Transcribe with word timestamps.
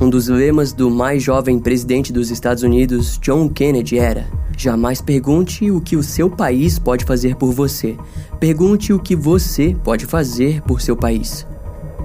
Um 0.00 0.08
dos 0.08 0.28
lemas 0.28 0.72
do 0.72 0.90
mais 0.90 1.22
jovem 1.22 1.58
presidente 1.58 2.10
dos 2.10 2.30
Estados 2.30 2.62
Unidos, 2.62 3.18
John 3.20 3.50
Kennedy, 3.50 3.98
era: 3.98 4.26
Jamais 4.56 5.02
pergunte 5.02 5.70
o 5.70 5.78
que 5.78 5.94
o 5.94 6.02
seu 6.02 6.30
país 6.30 6.78
pode 6.78 7.04
fazer 7.04 7.36
por 7.36 7.52
você. 7.52 7.98
Pergunte 8.40 8.94
o 8.94 8.98
que 8.98 9.14
você 9.14 9.76
pode 9.84 10.06
fazer 10.06 10.62
por 10.62 10.80
seu 10.80 10.96
país. 10.96 11.46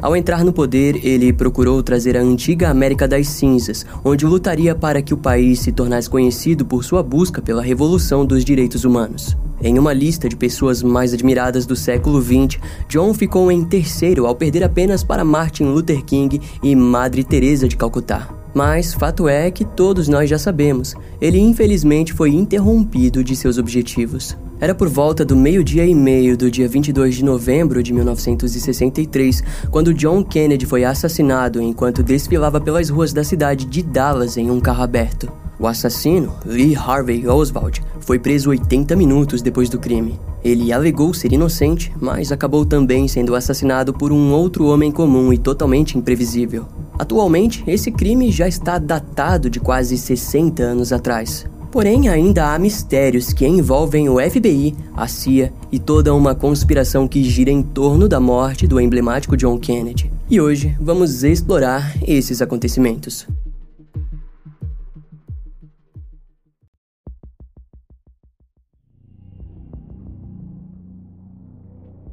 Ao 0.01 0.13
entrar 0.13 0.43
no 0.43 0.51
poder, 0.51 1.05
ele 1.05 1.31
procurou 1.31 1.81
trazer 1.81 2.17
a 2.17 2.21
antiga 2.21 2.69
América 2.69 3.07
das 3.07 3.29
Cinzas, 3.29 3.85
onde 4.03 4.25
lutaria 4.25 4.75
para 4.75 5.01
que 5.01 5.13
o 5.13 5.17
país 5.17 5.61
se 5.61 5.71
tornasse 5.71 6.09
conhecido 6.09 6.65
por 6.65 6.83
sua 6.83 7.01
busca 7.01 7.41
pela 7.41 7.63
revolução 7.63 8.25
dos 8.25 8.43
direitos 8.43 8.83
humanos. 8.83 9.37
Em 9.65 9.79
uma 9.79 9.93
lista 9.93 10.29
de 10.29 10.35
pessoas 10.35 10.83
mais 10.83 11.11
admiradas 11.11 11.65
do 11.65 11.75
século 11.75 12.21
XX, 12.21 12.59
John 12.87 13.15
ficou 13.15 13.51
em 13.51 13.65
terceiro 13.65 14.27
ao 14.27 14.35
perder 14.35 14.63
apenas 14.63 15.03
para 15.03 15.25
Martin 15.25 15.63
Luther 15.63 16.05
King 16.05 16.39
e 16.61 16.75
Madre 16.75 17.23
Teresa 17.23 17.67
de 17.67 17.75
Calcutá. 17.75 18.29
Mas 18.53 18.93
fato 18.93 19.27
é 19.27 19.49
que 19.49 19.65
todos 19.65 20.07
nós 20.07 20.29
já 20.29 20.37
sabemos, 20.37 20.93
ele 21.19 21.39
infelizmente 21.39 22.13
foi 22.13 22.29
interrompido 22.29 23.23
de 23.23 23.35
seus 23.35 23.57
objetivos. 23.57 24.37
Era 24.59 24.73
por 24.73 24.87
volta 24.87 25.25
do 25.25 25.35
meio-dia 25.35 25.85
e 25.85 25.93
meio 25.93 26.37
do 26.37 26.49
dia 26.49 26.67
22 26.67 27.15
de 27.15 27.25
novembro 27.25 27.83
de 27.83 27.91
1963, 27.91 29.43
quando 29.69 29.93
John 29.93 30.23
Kennedy 30.23 30.65
foi 30.65 30.85
assassinado 30.85 31.61
enquanto 31.61 32.01
desfilava 32.01 32.61
pelas 32.61 32.89
ruas 32.89 33.11
da 33.11 33.23
cidade 33.23 33.65
de 33.65 33.83
Dallas 33.83 34.37
em 34.37 34.49
um 34.49 34.61
carro 34.61 34.83
aberto. 34.83 35.29
O 35.59 35.67
assassino, 35.67 36.33
Lee 36.45 36.75
Harvey 36.75 37.27
Oswald, 37.27 37.81
foi 37.99 38.17
preso 38.17 38.49
80 38.49 38.95
minutos 38.95 39.41
depois 39.41 39.69
do 39.69 39.79
crime. 39.79 40.19
Ele 40.43 40.71
alegou 40.71 41.13
ser 41.13 41.33
inocente, 41.33 41.91
mas 41.99 42.31
acabou 42.31 42.65
também 42.65 43.07
sendo 43.09 43.35
assassinado 43.35 43.93
por 43.93 44.11
um 44.11 44.31
outro 44.31 44.67
homem 44.67 44.91
comum 44.91 45.33
e 45.33 45.37
totalmente 45.37 45.97
imprevisível. 45.97 46.65
Atualmente, 46.97 47.63
esse 47.67 47.91
crime 47.91 48.31
já 48.31 48.47
está 48.47 48.77
datado 48.77 49.49
de 49.49 49.59
quase 49.59 49.97
60 49.97 50.63
anos 50.63 50.93
atrás. 50.93 51.45
Porém, 51.75 52.07
ainda 52.07 52.53
há 52.53 52.57
mistérios 52.57 53.33
que 53.33 53.45
envolvem 53.45 54.07
o 54.07 54.17
FBI, 54.17 54.73
a 54.95 55.09
CIA 55.09 55.51
e 55.69 55.77
toda 55.77 56.15
uma 56.15 56.33
conspiração 56.33 57.05
que 57.05 57.21
gira 57.21 57.51
em 57.51 57.61
torno 57.61 58.07
da 58.07 58.17
morte 58.17 58.65
do 58.65 58.79
emblemático 58.79 59.35
John 59.35 59.59
Kennedy. 59.59 60.09
E 60.29 60.39
hoje 60.39 60.73
vamos 60.79 61.21
explorar 61.25 61.93
esses 62.07 62.41
acontecimentos. 62.41 63.27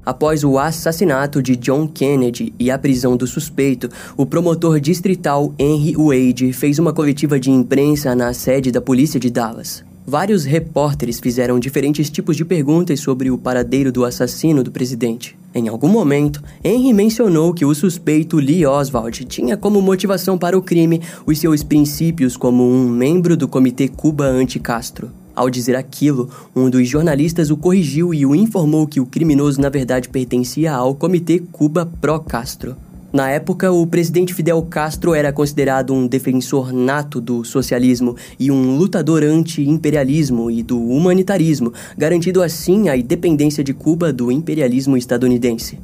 Após 0.05 0.43
o 0.43 0.59
assassinato 0.59 1.41
de 1.41 1.55
John 1.55 1.87
Kennedy 1.87 2.53
e 2.59 2.71
a 2.71 2.79
prisão 2.79 3.17
do 3.17 3.27
suspeito, 3.27 3.89
o 4.17 4.27
promotor 4.27 4.81
distrital 4.81 5.55
Henry 5.57 5.95
Wade 5.97 6.53
fez 6.53 6.81
uma 6.81 6.93
coletiva 6.93 7.39
de 7.39 7.51
imprensa 7.51 8.15
na 8.15 8.35
sede 8.35 8.73
da 8.73 8.81
polícia 8.81 9.21
de 9.21 9.31
Dallas. 9.31 9.85
Vários 10.05 10.45
repórteres 10.45 11.21
fizeram 11.21 11.61
diferentes 11.61 12.11
tipos 12.11 12.37
de 12.37 12.45
perguntas 12.45 12.99
sobre 12.99 13.31
o 13.31 13.39
paradeiro 13.39 13.93
do 13.93 14.05
assassino 14.05 14.65
do 14.65 14.73
presidente. 14.73 15.39
Em 15.55 15.69
algum 15.69 15.87
momento, 15.87 16.43
Henry 16.65 16.93
mencionou 16.93 17.55
que 17.55 17.65
o 17.65 17.73
suspeito 17.73 18.39
Lee 18.39 18.67
Oswald 18.67 19.25
tinha 19.27 19.57
como 19.57 19.81
motivação 19.81 20.37
para 20.37 20.59
o 20.59 20.63
crime 20.63 21.01
os 21.25 21.39
seus 21.39 21.63
princípios 21.63 22.37
como 22.37 22.69
um 22.69 22.89
membro 22.89 23.37
do 23.37 23.47
Comitê 23.47 23.87
Cuba 23.87 24.25
Anti-Castro. 24.25 25.22
Ao 25.35 25.49
dizer 25.49 25.75
aquilo, 25.75 26.29
um 26.55 26.69
dos 26.69 26.87
jornalistas 26.87 27.51
o 27.51 27.57
corrigiu 27.57 28.13
e 28.13 28.27
o 28.27 28.35
informou 28.35 28.87
que 28.87 29.01
o 29.01 29.07
criminoso 29.07 29.61
na 29.61 29.71
verdade 29.71 30.09
pertencia 30.09 30.73
ao 30.73 30.95
Comitê 30.95 31.39
Cuba 31.39 31.91
Pro-Castro. 32.01 32.77
Na 33.13 33.29
época, 33.29 33.71
o 33.71 33.87
presidente 33.87 34.33
Fidel 34.33 34.63
Castro 34.63 35.15
era 35.15 35.33
considerado 35.33 35.93
um 35.93 36.07
defensor 36.07 36.73
nato 36.73 37.21
do 37.21 37.45
socialismo 37.45 38.17
e 38.41 38.51
um 38.51 38.77
lutador 38.77 39.23
anti-imperialismo 39.23 40.51
e 40.51 40.63
do 40.63 40.83
humanitarismo, 40.83 41.75
garantindo 41.97 42.43
assim 42.43 42.89
a 42.89 42.97
independência 42.97 43.63
de 43.63 43.75
Cuba 43.75 44.13
do 44.13 44.33
imperialismo 44.33 44.97
estadunidense. 44.97 45.79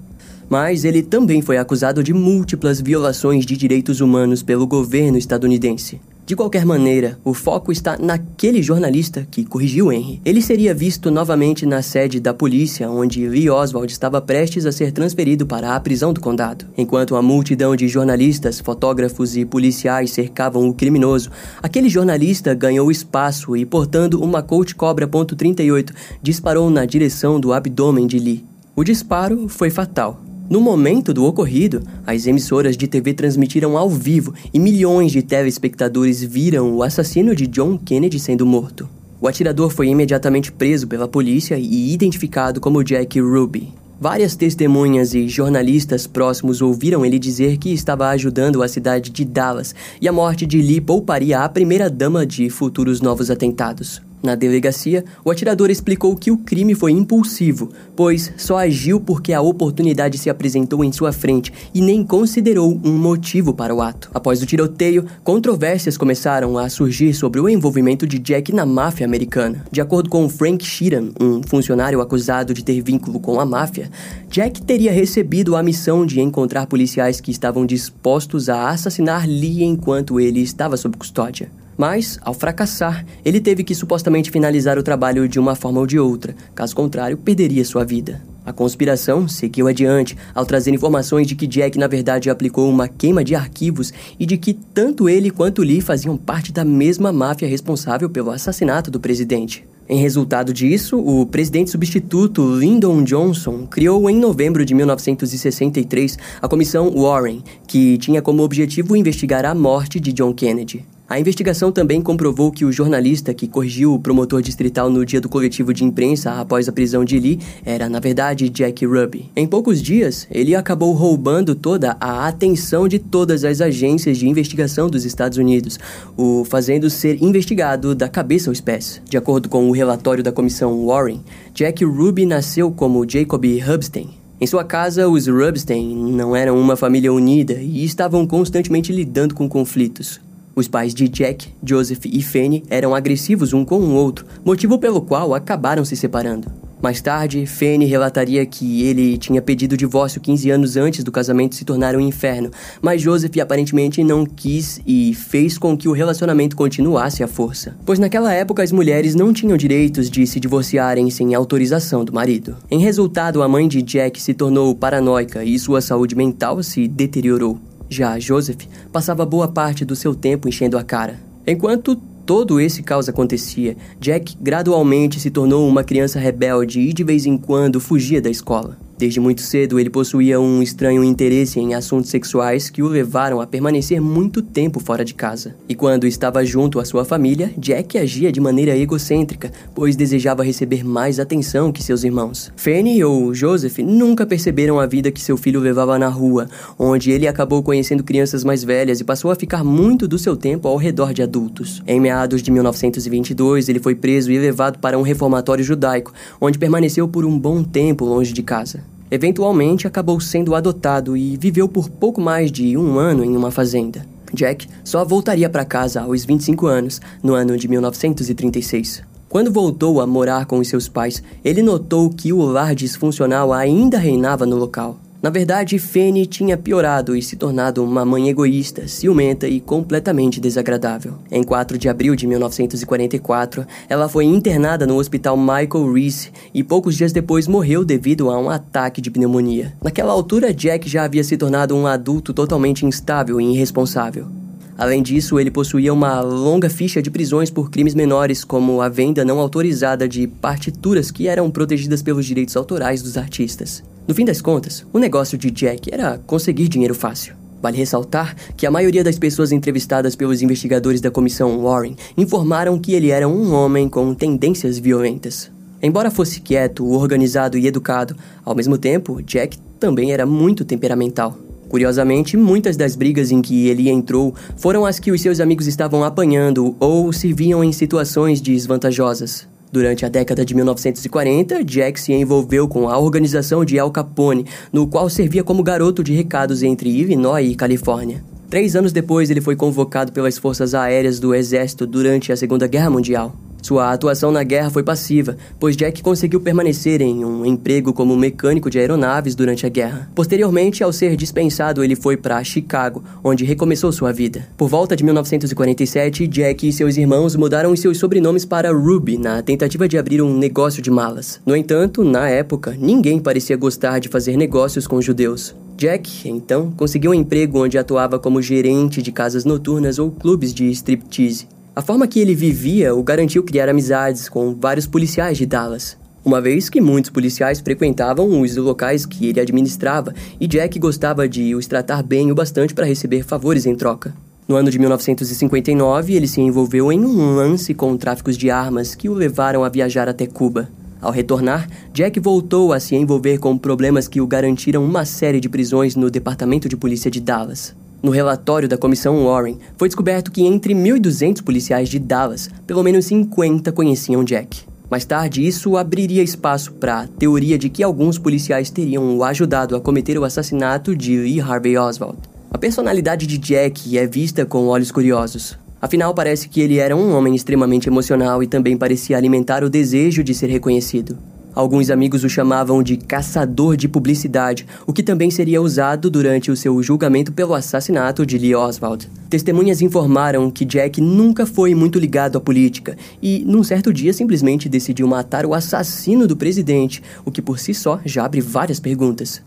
Mas 0.48 0.84
ele 0.84 1.03
também 1.03 1.42
foi 1.42 1.58
acusado 1.58 2.03
de 2.03 2.14
múltiplas 2.14 2.81
violações 2.81 3.44
de 3.44 3.58
direitos 3.58 4.00
humanos 4.00 4.42
pelo 4.42 4.66
governo 4.66 5.19
estadunidense. 5.19 6.00
De 6.28 6.37
qualquer 6.37 6.66
maneira, 6.66 7.19
o 7.25 7.33
foco 7.33 7.72
está 7.72 7.97
naquele 7.97 8.62
jornalista 8.62 9.27
que 9.31 9.47
corrigiu 9.47 9.91
Henry. 9.91 10.21
Ele 10.27 10.43
seria 10.43 10.75
visto 10.75 11.11
novamente 11.11 11.65
na 11.65 11.81
sede 11.81 12.21
da 12.21 12.34
polícia, 12.34 12.91
onde 12.91 13.27
Lee 13.27 13.49
Oswald 13.49 13.91
estava 13.91 14.21
prestes 14.21 14.67
a 14.67 14.71
ser 14.71 14.93
transferido 14.93 15.47
para 15.47 15.75
a 15.75 15.81
prisão 15.81 16.12
do 16.12 16.21
condado. 16.21 16.67
Enquanto 16.77 17.17
a 17.17 17.22
multidão 17.22 17.75
de 17.75 17.88
jornalistas, 17.88 18.61
fotógrafos 18.61 19.38
e 19.38 19.47
policiais 19.47 20.11
cercavam 20.11 20.69
o 20.69 20.75
criminoso, 20.75 21.31
aquele 21.62 21.88
jornalista 21.88 22.53
ganhou 22.53 22.91
espaço 22.91 23.56
e, 23.56 23.65
portando 23.65 24.22
uma 24.22 24.43
Colt 24.43 24.75
Cobra 24.75 25.09
.38, 25.09 25.94
disparou 26.21 26.69
na 26.69 26.84
direção 26.84 27.41
do 27.41 27.55
abdômen 27.55 28.06
de 28.06 28.19
Lee. 28.19 28.44
O 28.77 28.84
disparo 28.84 29.49
foi 29.49 29.71
fatal. 29.71 30.28
No 30.48 30.62
momento 30.62 31.12
do 31.12 31.26
ocorrido, 31.26 31.82
as 32.06 32.26
emissoras 32.26 32.75
de 32.75 32.88
TV 32.88 33.12
transmitiram 33.12 33.76
ao 33.76 33.91
vivo 33.91 34.32
e 34.53 34.59
milhões 34.59 35.12
de 35.12 35.20
telespectadores 35.20 36.22
viram 36.22 36.75
o 36.75 36.82
assassino 36.82 37.36
de 37.36 37.47
John 37.47 37.76
Kennedy 37.76 38.19
sendo 38.19 38.47
morto. 38.47 38.88
O 39.20 39.28
atirador 39.28 39.69
foi 39.69 39.88
imediatamente 39.88 40.50
preso 40.50 40.87
pela 40.87 41.06
polícia 41.06 41.58
e 41.58 41.92
identificado 41.92 42.62
como 42.62 42.82
Jack 42.82 43.20
Ruby. 43.20 43.75
Várias 44.00 44.37
testemunhas 44.37 45.12
e 45.12 45.28
jornalistas 45.28 46.06
próximos 46.06 46.62
ouviram 46.62 47.04
ele 47.04 47.19
dizer 47.19 47.58
que 47.58 47.70
estava 47.70 48.08
ajudando 48.08 48.62
a 48.62 48.69
cidade 48.69 49.10
de 49.10 49.26
Dallas 49.26 49.75
e 50.00 50.08
a 50.08 50.12
morte 50.12 50.47
de 50.47 50.62
Lee 50.62 50.81
pouparia 50.81 51.41
a 51.41 51.48
primeira-dama 51.48 52.25
de 52.25 52.48
futuros 52.48 53.03
novos 53.03 53.31
atentados. 53.31 54.00
Na 54.23 54.34
delegacia, 54.34 55.05
o 55.25 55.31
atirador 55.31 55.71
explicou 55.71 56.17
que 56.17 56.31
o 56.31 56.39
crime 56.39 56.75
foi 56.75 56.91
impulsivo, 56.91 57.71
pois 57.95 58.33
só 58.37 58.59
agiu 58.59 59.01
porque 59.01 59.33
a 59.33 59.41
oportunidade 59.41 60.19
se 60.19 60.29
apresentou 60.29 60.83
em 60.83 60.91
sua 60.91 61.12
frente 61.12 61.53
e 61.73 61.81
nem 61.81 62.03
considerou 62.03 62.81
um 62.84 62.99
motivo 62.99 63.55
para 63.55 63.75
o 63.75 63.81
ato. 63.81 64.11
Após 64.12 64.43
o 64.43 64.47
tiroteio, 64.47 65.06
controvérsias 65.23 65.97
começaram 65.97 66.59
a 66.59 66.69
surgir 66.69 67.15
sobre 67.15 67.41
o 67.41 67.49
envolvimento 67.49 68.06
de 68.06 68.19
Jack 68.19 68.53
na 68.53 68.67
máfia 68.67 69.06
americana. 69.06 69.65
De 69.71 69.81
acordo 69.81 70.11
com 70.11 70.29
Frank 70.29 70.65
Sheeran, 70.65 71.11
um 71.21 71.41
funcionário 71.43 72.00
acusado 72.00 72.53
de 72.53 72.65
ter 72.65 72.83
vínculo 72.83 73.21
com 73.21 73.39
a 73.39 73.47
máfia, 73.47 73.89
Jack 74.29 74.62
teria 74.62 74.91
recebido 74.91 75.55
a 75.55 75.62
missão 75.62 76.05
de 76.05 76.21
encontrar 76.21 76.67
policiais 76.67 77.21
que 77.21 77.31
estavam 77.31 77.65
dispostos 77.65 78.49
a 78.49 78.69
assassinar 78.69 79.29
Lee 79.29 79.62
enquanto 79.62 80.19
ele 80.19 80.41
estava 80.41 80.77
sob 80.77 80.97
custódia. 80.97 81.50
Mas, 81.78 82.19
ao 82.22 82.34
fracassar, 82.34 83.06
ele 83.25 83.41
teve 83.41 83.62
que 83.62 83.72
supostamente 83.72 84.33
finalizar 84.33 84.77
o 84.77 84.83
trabalho 84.83 85.28
de 85.28 85.39
uma 85.39 85.55
forma 85.55 85.78
ou 85.78 85.87
de 85.87 85.97
outra, 85.97 86.34
caso 86.53 86.75
contrário, 86.75 87.16
perderia 87.16 87.65
sua 87.65 87.84
vida. 87.84 88.21
A 88.44 88.53
conspiração 88.53 89.28
seguiu 89.28 89.69
adiante 89.69 90.17
ao 90.34 90.44
trazer 90.44 90.75
informações 90.75 91.25
de 91.28 91.37
que 91.37 91.47
Jack 91.47 91.78
na 91.78 91.87
verdade 91.87 92.31
aplicou 92.31 92.69
uma 92.69 92.88
queima 92.88 93.22
de 93.22 93.37
arquivos 93.37 93.93
e 94.19 94.27
de 94.27 94.37
que 94.37 94.55
tanto 94.55 95.09
ele 95.09 95.31
quanto 95.31 95.62
Lee 95.62 95.81
faziam 95.81 96.17
parte 96.17 96.50
da 96.50 96.65
mesma 96.65 97.12
máfia 97.12 97.47
responsável 97.47 98.11
pelo 98.11 98.33
assassinato 98.33 98.91
do 98.91 98.99
presidente. 98.99 99.65
Em 99.88 100.00
resultado 100.00 100.53
disso, 100.53 100.99
o 100.99 101.27
presidente 101.27 101.71
substituto 101.71 102.56
Lyndon 102.56 103.05
Johnson 103.05 103.67
criou 103.67 104.11
em 104.11 104.19
novembro 104.19 104.65
de 104.65 104.75
1963 104.75 106.19
a 106.43 106.49
Comissão 106.49 106.91
Warren, 106.91 107.43
que 107.69 107.97
tinha 107.99 108.21
como 108.21 108.43
objetivo 108.43 108.97
investigar 108.97 109.44
a 109.44 109.55
morte 109.55 110.00
de 110.00 110.12
John 110.12 110.34
Kennedy. 110.34 110.84
A 111.08 111.19
investigação 111.19 111.72
também 111.72 112.02
comprovou 112.02 112.52
que 112.52 112.66
o 112.66 112.70
jornalista 112.70 113.32
que 113.32 113.48
corrigiu 113.48 113.94
o 113.94 113.98
promotor 113.98 114.42
distrital 114.42 114.91
no 114.91 115.06
dia 115.06 115.22
do 115.22 115.28
coletivo 115.28 115.72
de 115.72 115.82
imprensa 115.82 116.32
após 116.32 116.69
a 116.69 116.72
prisão 116.72 117.02
de 117.02 117.19
Lee 117.19 117.41
era, 117.64 117.88
na 117.88 117.98
verdade, 117.98 118.50
Jack 118.50 118.84
Ruby. 118.84 119.30
Em 119.34 119.46
poucos 119.46 119.80
dias, 119.80 120.28
ele 120.30 120.54
acabou 120.54 120.92
roubando 120.92 121.54
toda 121.54 121.96
a 121.99 122.28
atenção 122.28 122.87
de 122.87 122.99
todas 122.99 123.43
as 123.43 123.62
agências 123.62 124.19
de 124.19 124.28
investigação 124.28 124.90
dos 124.90 125.06
Estados 125.06 125.38
Unidos, 125.38 125.78
o 126.14 126.44
fazendo 126.44 126.90
ser 126.90 127.22
investigado 127.22 127.94
da 127.94 128.06
cabeça 128.06 128.50
aos 128.50 128.61
pés. 128.61 129.00
De 129.08 129.16
acordo 129.16 129.49
com 129.49 129.66
o 129.66 129.72
relatório 129.72 130.22
da 130.22 130.31
comissão 130.31 130.87
Warren, 130.87 131.22
Jack 131.54 131.87
Ruby 131.87 132.26
nasceu 132.26 132.70
como 132.70 133.08
Jacob 133.08 133.46
Hubstein, 133.46 134.11
em 134.40 134.46
sua 134.46 134.62
casa, 134.62 135.08
os 135.08 135.26
Rubstein 135.26 136.12
não 136.12 136.37
eram 136.37 136.56
uma 136.61 136.76
família 136.76 137.12
unida 137.12 137.54
e 137.54 137.84
estavam 137.84 138.25
constantemente 138.25 138.93
lidando 138.93 139.34
com 139.34 139.49
conflitos. 139.49 140.20
Os 140.58 140.66
pais 140.66 140.93
de 140.93 141.08
Jack, 141.08 141.50
Joseph 141.64 142.05
e 142.06 142.20
Fanny 142.20 142.64
eram 142.69 142.93
agressivos 142.93 143.52
um 143.52 143.64
com 143.64 143.78
o 143.78 143.94
outro, 143.94 144.26
motivo 144.44 144.76
pelo 144.76 145.00
qual 145.00 145.32
acabaram 145.32 145.84
se 145.84 145.94
separando. 145.94 146.50
Mais 146.82 147.00
tarde, 147.00 147.46
Fanny 147.46 147.84
relataria 147.84 148.44
que 148.44 148.82
ele 148.82 149.16
tinha 149.16 149.40
pedido 149.40 149.76
divórcio 149.76 150.20
15 150.20 150.50
anos 150.50 150.76
antes 150.76 151.05
do 151.05 151.12
casamento 151.12 151.55
se 151.55 151.64
tornar 151.64 151.94
um 151.94 152.00
inferno, 152.00 152.50
mas 152.82 153.00
Joseph 153.00 153.37
aparentemente 153.40 154.02
não 154.02 154.26
quis 154.26 154.81
e 154.84 155.14
fez 155.14 155.56
com 155.56 155.76
que 155.76 155.88
o 155.88 155.93
relacionamento 155.93 156.56
continuasse 156.56 157.22
à 157.22 157.28
força. 157.28 157.76
Pois 157.87 158.00
naquela 158.00 158.34
época 158.34 158.61
as 158.61 158.72
mulheres 158.72 159.14
não 159.14 159.32
tinham 159.32 159.56
direitos 159.56 160.11
de 160.11 160.26
se 160.26 160.40
divorciarem 160.40 161.08
sem 161.08 161.37
autorização 161.37 162.04
do 162.04 162.12
marido. 162.12 162.56
Em 162.69 162.81
resultado, 162.81 163.44
a 163.44 163.49
mãe 163.49 163.69
de 163.69 163.81
Jack 163.81 164.20
se 164.20 164.34
tornou 164.34 164.75
paranoica 164.75 165.44
e 165.44 165.56
sua 165.56 165.81
saúde 165.81 166.16
mental 166.16 166.61
se 166.64 166.88
deteriorou. 166.88 167.61
Já 167.88 168.19
Joseph 168.19 168.67
passava 168.93 169.25
boa 169.25 169.49
parte 169.49 169.85
do 169.85 169.96
seu 169.96 170.14
tempo 170.14 170.49
enchendo 170.49 170.76
a 170.76 170.82
cara. 170.82 171.19
Enquanto 171.46 171.96
todo 172.26 172.61
esse 172.61 172.82
caos 172.82 173.08
acontecia, 173.08 173.76
Jack 173.99 174.37
gradualmente 174.40 175.19
se 175.19 175.31
tornou 175.31 175.67
uma 175.67 175.82
criança 175.82 176.19
rebelde 176.19 176.81
e 176.81 176.93
de 176.93 177.02
vez 177.02 177.25
em 177.25 177.38
quando 177.38 177.81
fugia 177.81 178.20
da 178.20 178.29
escola. 178.29 178.88
Desde 178.99 179.21
muito 179.21 179.43
cedo, 179.43 179.79
ele 179.79 179.89
possuía 179.89 180.41
um 180.41 180.61
estranho 180.61 181.05
interesse 181.05 181.61
em 181.61 181.73
assuntos 181.73 182.11
sexuais 182.11 182.69
que 182.69 182.83
o 182.83 182.89
levaram 182.89 183.41
a 183.41 183.47
permanecer 183.47 184.00
muito 184.00 184.43
tempo 184.43 184.81
fora 184.81 185.05
de 185.05 185.15
casa. 185.15 185.55
E 185.69 185.75
quando 185.77 186.05
estava 186.05 186.45
junto 186.45 186.81
à 186.81 186.85
sua 186.85 187.05
família, 187.05 187.53
Jack 187.56 187.97
agia 187.97 188.33
de 188.33 188.41
maneira 188.41 188.77
egocêntrica, 188.77 189.53
pois 189.73 189.95
desejava 189.95 190.43
receber 190.43 190.85
mais 190.85 191.21
atenção 191.21 191.71
que 191.71 191.81
seus 191.81 192.03
irmãos. 192.03 192.53
Fanny 192.56 193.05
ou 193.05 193.33
Joseph 193.33 193.79
nunca 193.79 194.27
perceberam 194.27 194.81
a 194.81 194.87
vida 194.87 195.12
que 195.12 195.21
seu 195.21 195.37
filho 195.37 195.61
levava 195.61 195.97
na 195.97 196.09
rua, 196.09 196.49
onde 196.77 197.12
ele 197.12 197.29
acabou 197.29 197.62
conhecendo 197.62 198.03
crianças 198.03 198.43
mais 198.43 198.65
velhas 198.65 198.99
e 198.99 199.05
passou 199.05 199.31
a 199.31 199.37
ficar 199.37 199.62
muito 199.62 200.09
do 200.09 200.19
seu 200.19 200.37
tempo 200.37 200.67
ao 200.67 200.77
redor 200.77 201.15
de 201.15 201.23
adultos. 201.23 201.85
Em 201.87 202.00
meados 202.00 202.43
de 202.43 202.50
1922, 202.50 203.69
ele 203.69 203.79
foi 203.79 203.95
preso 203.95 204.33
e 204.33 204.39
levado 204.41 204.81
para 204.81 204.99
um 204.99 205.03
reformatório 205.03 205.62
judaico, 205.62 206.12
onde 206.41 206.59
permaneceu 206.59 207.06
por 207.06 207.25
um 207.25 207.39
bom 207.39 207.62
tempo 207.62 208.05
longe 208.05 208.33
de 208.33 208.43
casa. 208.43 208.88
Eventualmente 209.10 209.87
acabou 209.87 210.20
sendo 210.20 210.55
adotado 210.55 211.16
e 211.16 211.37
viveu 211.37 211.69
por 211.69 211.88
pouco 211.88 212.20
mais 212.20 212.52
de 212.52 212.76
um 212.76 212.99
ano 212.99 213.25
em 213.25 213.37
uma 213.37 213.50
fazenda. 213.50 214.05
Jack 214.32 214.69
só 214.84 215.05
voltaria 215.05 215.49
para 215.49 215.64
casa 215.64 216.02
aos 216.02 216.25
25 216.25 216.66
anos, 216.66 217.00
no 217.22 217.34
ano 217.34 217.56
de 217.56 217.66
1936. 217.69 219.02
Quando 219.28 219.52
voltou 219.52 220.00
a 220.00 220.06
morar 220.06 220.46
com 220.46 220.58
os 220.58 220.69
seus 220.69 220.88
pais, 220.88 221.22
ele 221.44 221.62
notou 221.62 222.10
que 222.10 222.32
o 222.32 222.40
lar 222.40 222.75
disfuncional 222.75 223.52
ainda 223.52 223.99
reinava 223.99 224.46
no 224.46 224.56
local. 224.56 224.99
Na 225.20 225.31
verdade, 225.31 225.81
Fanny 225.81 226.26
tinha 226.26 226.56
piorado 226.56 227.17
e 227.17 227.20
se 227.20 227.35
tornado 227.35 227.82
uma 227.82 228.05
mãe 228.05 228.29
egoísta, 228.29 228.87
ciumenta 228.87 229.49
e 229.49 229.61
completamente 229.61 230.41
desagradável. 230.41 231.15
Em 231.29 231.43
4 231.43 231.76
de 231.76 231.88
abril 231.88 232.15
de 232.15 232.25
1944, 232.25 233.67
ela 233.88 234.09
foi 234.09 234.26
internada 234.26 234.87
no 234.87 234.97
hospital 234.97 235.37
Michael 235.37 235.93
Reese 235.93 236.31
e 236.55 236.62
poucos 236.62 236.97
dias 236.97 237.12
depois 237.12 237.49
morreu 237.49 237.85
devido 237.85 238.31
a 238.31 238.38
um 238.38 238.49
ataque 238.49 239.00
de 239.00 239.11
pneumonia. 239.11 239.75
Naquela 239.82 240.12
altura, 240.12 240.55
Jack 240.55 240.88
já 240.88 241.03
havia 241.03 241.25
se 241.25 241.37
tornado 241.37 241.75
um 241.75 241.88
adulto 241.88 242.32
totalmente 242.32 242.87
instável 242.87 243.41
e 243.41 243.55
irresponsável. 243.55 244.48
Além 244.78 245.02
disso, 245.02 245.40
ele 245.40 245.50
possuía 245.50 245.92
uma 245.92 246.20
longa 246.20 246.70
ficha 246.70 247.02
de 247.02 247.10
prisões 247.10 247.50
por 247.50 247.69
crimes 247.69 247.96
menores, 247.96 248.44
como 248.44 248.80
a 248.80 248.88
venda 248.88 249.25
não 249.25 249.40
autorizada 249.40 250.08
de 250.08 250.28
partituras 250.28 251.10
que 251.10 251.26
eram 251.26 251.50
protegidas 251.50 252.00
pelos 252.00 252.25
direitos 252.25 252.56
autorais 252.56 253.02
dos 253.02 253.16
artistas. 253.16 253.82
No 254.06 254.14
fim 254.14 254.25
das 254.25 254.40
contas, 254.40 254.86
o 254.92 255.00
negócio 255.00 255.36
de 255.36 255.50
Jack 255.50 255.92
era 255.92 256.19
conseguir 256.25 256.69
dinheiro 256.69 256.94
fácil. 256.94 257.34
Vale 257.60 257.76
ressaltar 257.76 258.36
que 258.56 258.66
a 258.66 258.70
maioria 258.70 259.02
das 259.02 259.19
pessoas 259.19 259.50
entrevistadas 259.50 260.14
pelos 260.14 260.42
investigadores 260.42 261.00
da 261.00 261.10
comissão 261.10 261.60
Warren 261.60 261.96
informaram 262.16 262.78
que 262.78 262.92
ele 262.92 263.10
era 263.10 263.26
um 263.26 263.52
homem 263.52 263.88
com 263.88 264.14
tendências 264.14 264.78
violentas. 264.78 265.50
Embora 265.82 266.08
fosse 266.08 266.40
quieto, 266.40 266.88
organizado 266.88 267.58
e 267.58 267.66
educado, 267.66 268.14
ao 268.44 268.54
mesmo 268.54 268.78
tempo, 268.78 269.20
Jack 269.22 269.58
também 269.80 270.12
era 270.12 270.25
muito 270.25 270.64
temperamental. 270.64 271.36
Curiosamente, 271.69 272.37
muitas 272.37 272.76
das 272.76 272.97
brigas 272.97 273.31
em 273.31 273.43
que 273.43 273.69
ele 273.69 273.88
entrou 273.88 274.35
foram 274.56 274.87
as 274.87 274.99
que 274.99 275.12
os 275.12 275.20
seus 275.20 275.41
amigos 275.41 275.67
estavam 275.67 276.03
apanhando 276.03 276.75
ou 276.81 277.12
se 277.12 277.32
viam 277.32 277.62
em 277.62 277.73
situações 277.73 278.41
desvantajosas. 278.41 279.47
Durante 279.70 280.06
a 280.06 280.09
década 280.09 280.44
de 280.44 280.55
1940, 280.55 281.62
Jack 281.62 282.00
se 282.00 282.12
envolveu 282.12 282.67
com 282.67 282.88
a 282.88 282.99
organização 282.99 283.65
de 283.65 283.79
Al 283.79 283.91
Capone, 283.91 284.47
no 284.73 284.87
qual 284.87 285.11
servia 285.11 285.44
como 285.44 285.62
garoto 285.62 286.03
de 286.03 286.15
recados 286.15 286.62
entre 286.62 286.88
Illinois 286.88 287.53
e 287.53 287.55
Califórnia. 287.55 288.25
Três 288.49 288.75
anos 288.75 288.93
depois, 288.93 289.29
ele 289.29 289.43
foi 289.43 289.55
convocado 289.55 290.11
pelas 290.11 290.38
forças 290.38 290.75
aéreas 290.75 291.21
do 291.21 291.35
exército 291.35 291.87
durante 291.87 292.32
a 292.32 292.37
Segunda 292.37 292.67
Guerra 292.67 292.88
Mundial. 292.88 293.37
Sua 293.69 293.93
atuação 293.93 294.32
na 294.32 294.43
guerra 294.43 294.70
foi 294.70 294.82
passiva, 294.82 295.37
pois 295.61 295.76
Jack 295.76 296.03
conseguiu 296.03 296.41
permanecer 296.41 297.03
em 297.03 297.23
um 297.23 297.44
emprego 297.44 297.93
como 297.93 298.17
mecânico 298.17 298.70
de 298.70 298.79
aeronaves 298.79 299.35
durante 299.35 299.67
a 299.67 299.69
guerra. 299.69 300.11
Posteriormente, 300.15 300.82
ao 300.82 300.91
ser 300.91 301.15
dispensado, 301.17 301.85
ele 301.85 301.94
foi 301.94 302.17
para 302.17 302.43
Chicago, 302.43 303.05
onde 303.23 303.44
recomeçou 303.44 303.93
sua 303.93 304.11
vida. 304.11 304.49
Por 304.56 304.70
volta 304.70 304.97
de 304.97 305.05
1947, 305.05 306.26
Jack 306.26 306.67
e 306.67 306.73
seus 306.73 306.97
irmãos 306.97 307.37
mudaram 307.37 307.76
seus 307.76 307.99
sobrenomes 307.99 308.47
para 308.47 308.73
Ruby 308.73 309.19
na 309.19 309.43
tentativa 309.43 309.87
de 309.87 309.99
abrir 309.99 310.23
um 310.23 310.35
negócio 310.35 310.81
de 310.81 310.91
malas. 310.91 311.38
No 311.44 311.55
entanto, 311.55 312.03
na 312.03 312.26
época, 312.26 312.75
ninguém 312.81 313.21
parecia 313.21 313.55
gostar 313.55 313.99
de 313.99 314.09
fazer 314.09 314.38
negócios 314.38 314.87
com 314.87 315.03
judeus. 315.03 315.55
Jack, 315.76 316.26
então, 316.26 316.73
conseguiu 316.75 317.11
um 317.11 317.14
emprego 317.14 317.62
onde 317.62 317.76
atuava 317.76 318.19
como 318.19 318.41
gerente 318.41 319.03
de 319.03 319.12
casas 319.12 319.44
noturnas 319.44 319.99
ou 319.99 320.11
clubes 320.11 320.55
de 320.55 320.71
striptease. 320.71 321.57
A 321.78 321.80
forma 321.80 322.08
que 322.08 322.19
ele 322.19 322.34
vivia 322.34 322.92
o 322.92 323.04
garantiu 323.04 323.40
criar 323.44 323.69
amizades 323.69 324.28
com 324.28 324.52
vários 324.52 324.84
policiais 324.84 325.38
de 325.38 325.46
Dallas. 325.46 325.96
Uma 326.25 326.40
vez 326.40 326.69
que 326.69 326.80
muitos 326.80 327.08
policiais 327.08 327.60
frequentavam 327.60 328.40
os 328.40 328.56
locais 328.56 329.06
que 329.06 329.28
ele 329.28 329.38
administrava 329.38 330.12
e 330.40 330.48
Jack 330.48 330.76
gostava 330.80 331.28
de 331.28 331.54
os 331.54 331.69
tratar 331.69 332.02
bem 332.02 332.32
o 332.32 332.34
bastante 332.34 332.75
para 332.75 332.84
receber 332.84 333.22
favores 333.22 333.64
em 333.64 333.76
troca. 333.76 334.12
No 334.48 334.56
ano 334.56 334.72
de 334.72 334.78
1959, 334.80 336.14
ele 336.14 336.26
se 336.26 336.40
envolveu 336.40 336.90
em 336.90 336.98
um 336.98 337.36
lance 337.36 337.72
com 337.72 337.96
tráficos 337.96 338.36
de 338.36 338.50
armas 338.50 338.96
que 338.96 339.08
o 339.08 339.14
levaram 339.14 339.62
a 339.62 339.69
viajar 339.69 340.08
até 340.08 340.26
Cuba. 340.26 340.69
Ao 341.00 341.12
retornar, 341.12 341.69
Jack 341.94 342.19
voltou 342.19 342.72
a 342.72 342.80
se 342.80 342.96
envolver 342.96 343.38
com 343.38 343.56
problemas 343.56 344.08
que 344.08 344.20
o 344.20 344.26
garantiram 344.26 344.84
uma 344.84 345.04
série 345.04 345.38
de 345.38 345.48
prisões 345.48 345.94
no 345.94 346.10
Departamento 346.10 346.69
de 346.69 346.76
Polícia 346.76 347.08
de 347.08 347.20
Dallas. 347.20 347.72
No 348.00 348.12
relatório 348.12 348.69
da 348.69 348.79
comissão 348.79 349.25
Warren, 349.25 349.59
foi 349.77 349.89
descoberto 349.89 350.31
que 350.31 350.45
entre 350.45 350.73
1.200 350.73 351.43
policiais 351.43 351.89
de 351.89 351.99
Dallas, 351.99 352.49
pelo 352.67 352.83
menos 352.83 353.06
50 353.06 353.73
conheciam 353.73 354.23
Jack. 354.23 354.61
Mais 354.91 355.05
tarde, 355.05 355.47
isso 355.47 355.77
abriria 355.77 356.23
espaço 356.23 356.73
para 356.73 357.00
a 357.00 357.06
teoria 357.06 357.59
de 357.59 357.69
que 357.69 357.83
alguns 357.83 358.17
policiais 358.17 358.71
teriam 358.71 359.17
o 359.17 359.25
ajudado 359.25 359.77
a 359.77 359.81
cometer 359.81 360.17
o 360.17 360.25
assassinato 360.25 360.97
de 360.97 361.17
Lee 361.17 361.41
Harvey 361.41 361.77
Oswald. 361.77 362.19
A 362.50 362.56
personalidade 362.56 363.27
de 363.27 363.37
Jack 363.37 363.99
é 363.99 364.06
vista 364.06 364.47
com 364.47 364.69
olhos 364.69 364.91
curiosos. 364.91 365.59
Afinal, 365.83 366.15
parece 366.15 366.49
que 366.49 366.61
ele 366.61 366.79
era 366.79 366.97
um 366.97 367.15
homem 367.15 367.35
extremamente 367.35 367.89
emocional 367.89 368.43
e 368.43 368.47
também 368.47 368.77
parecia 368.77 369.17
alimentar 369.17 369.62
o 369.62 369.69
desejo 369.69 370.25
de 370.25 370.35
ser 370.35 370.49
reconhecido. 370.49 371.19
Alguns 371.58 371.90
amigos 371.90 372.22
o 372.22 372.28
chamavam 372.28 372.84
de 372.84 372.96
caçador 372.96 373.76
de 373.76 373.88
publicidade, 373.88 374.64
o 374.87 374.93
que 374.93 375.02
também 375.02 375.28
seria 375.28 375.60
usado 375.60 376.08
durante 376.08 376.52
o 376.52 376.56
seu 376.56 376.81
julgamento 376.84 377.32
pelo 377.32 377.52
assassinato 377.52 378.25
de 378.25 378.38
Lee 378.38 378.54
Oswald. 378.54 379.11
Testemunhas 379.28 379.83
informaram 379.83 380.52
que 380.52 380.64
Jack 380.64 381.00
nunca 381.00 381.44
foi 381.44 381.75
muito 381.75 381.99
ligado 381.99 382.38
à 382.38 382.40
política 382.40 382.97
e, 383.21 383.44
num 383.44 383.64
certo 383.64 383.92
dia, 383.92 384.12
simplesmente 384.12 384.68
decidiu 384.68 385.09
matar 385.09 385.44
o 385.44 385.52
assassino 385.52 386.28
do 386.28 386.37
presidente, 386.37 387.02
o 387.25 387.33
que 387.33 387.42
por 387.42 387.59
si 387.59 387.75
só 387.75 387.99
já 388.04 388.25
abre 388.25 388.40
várias 388.40 388.78
perguntas. 388.78 389.42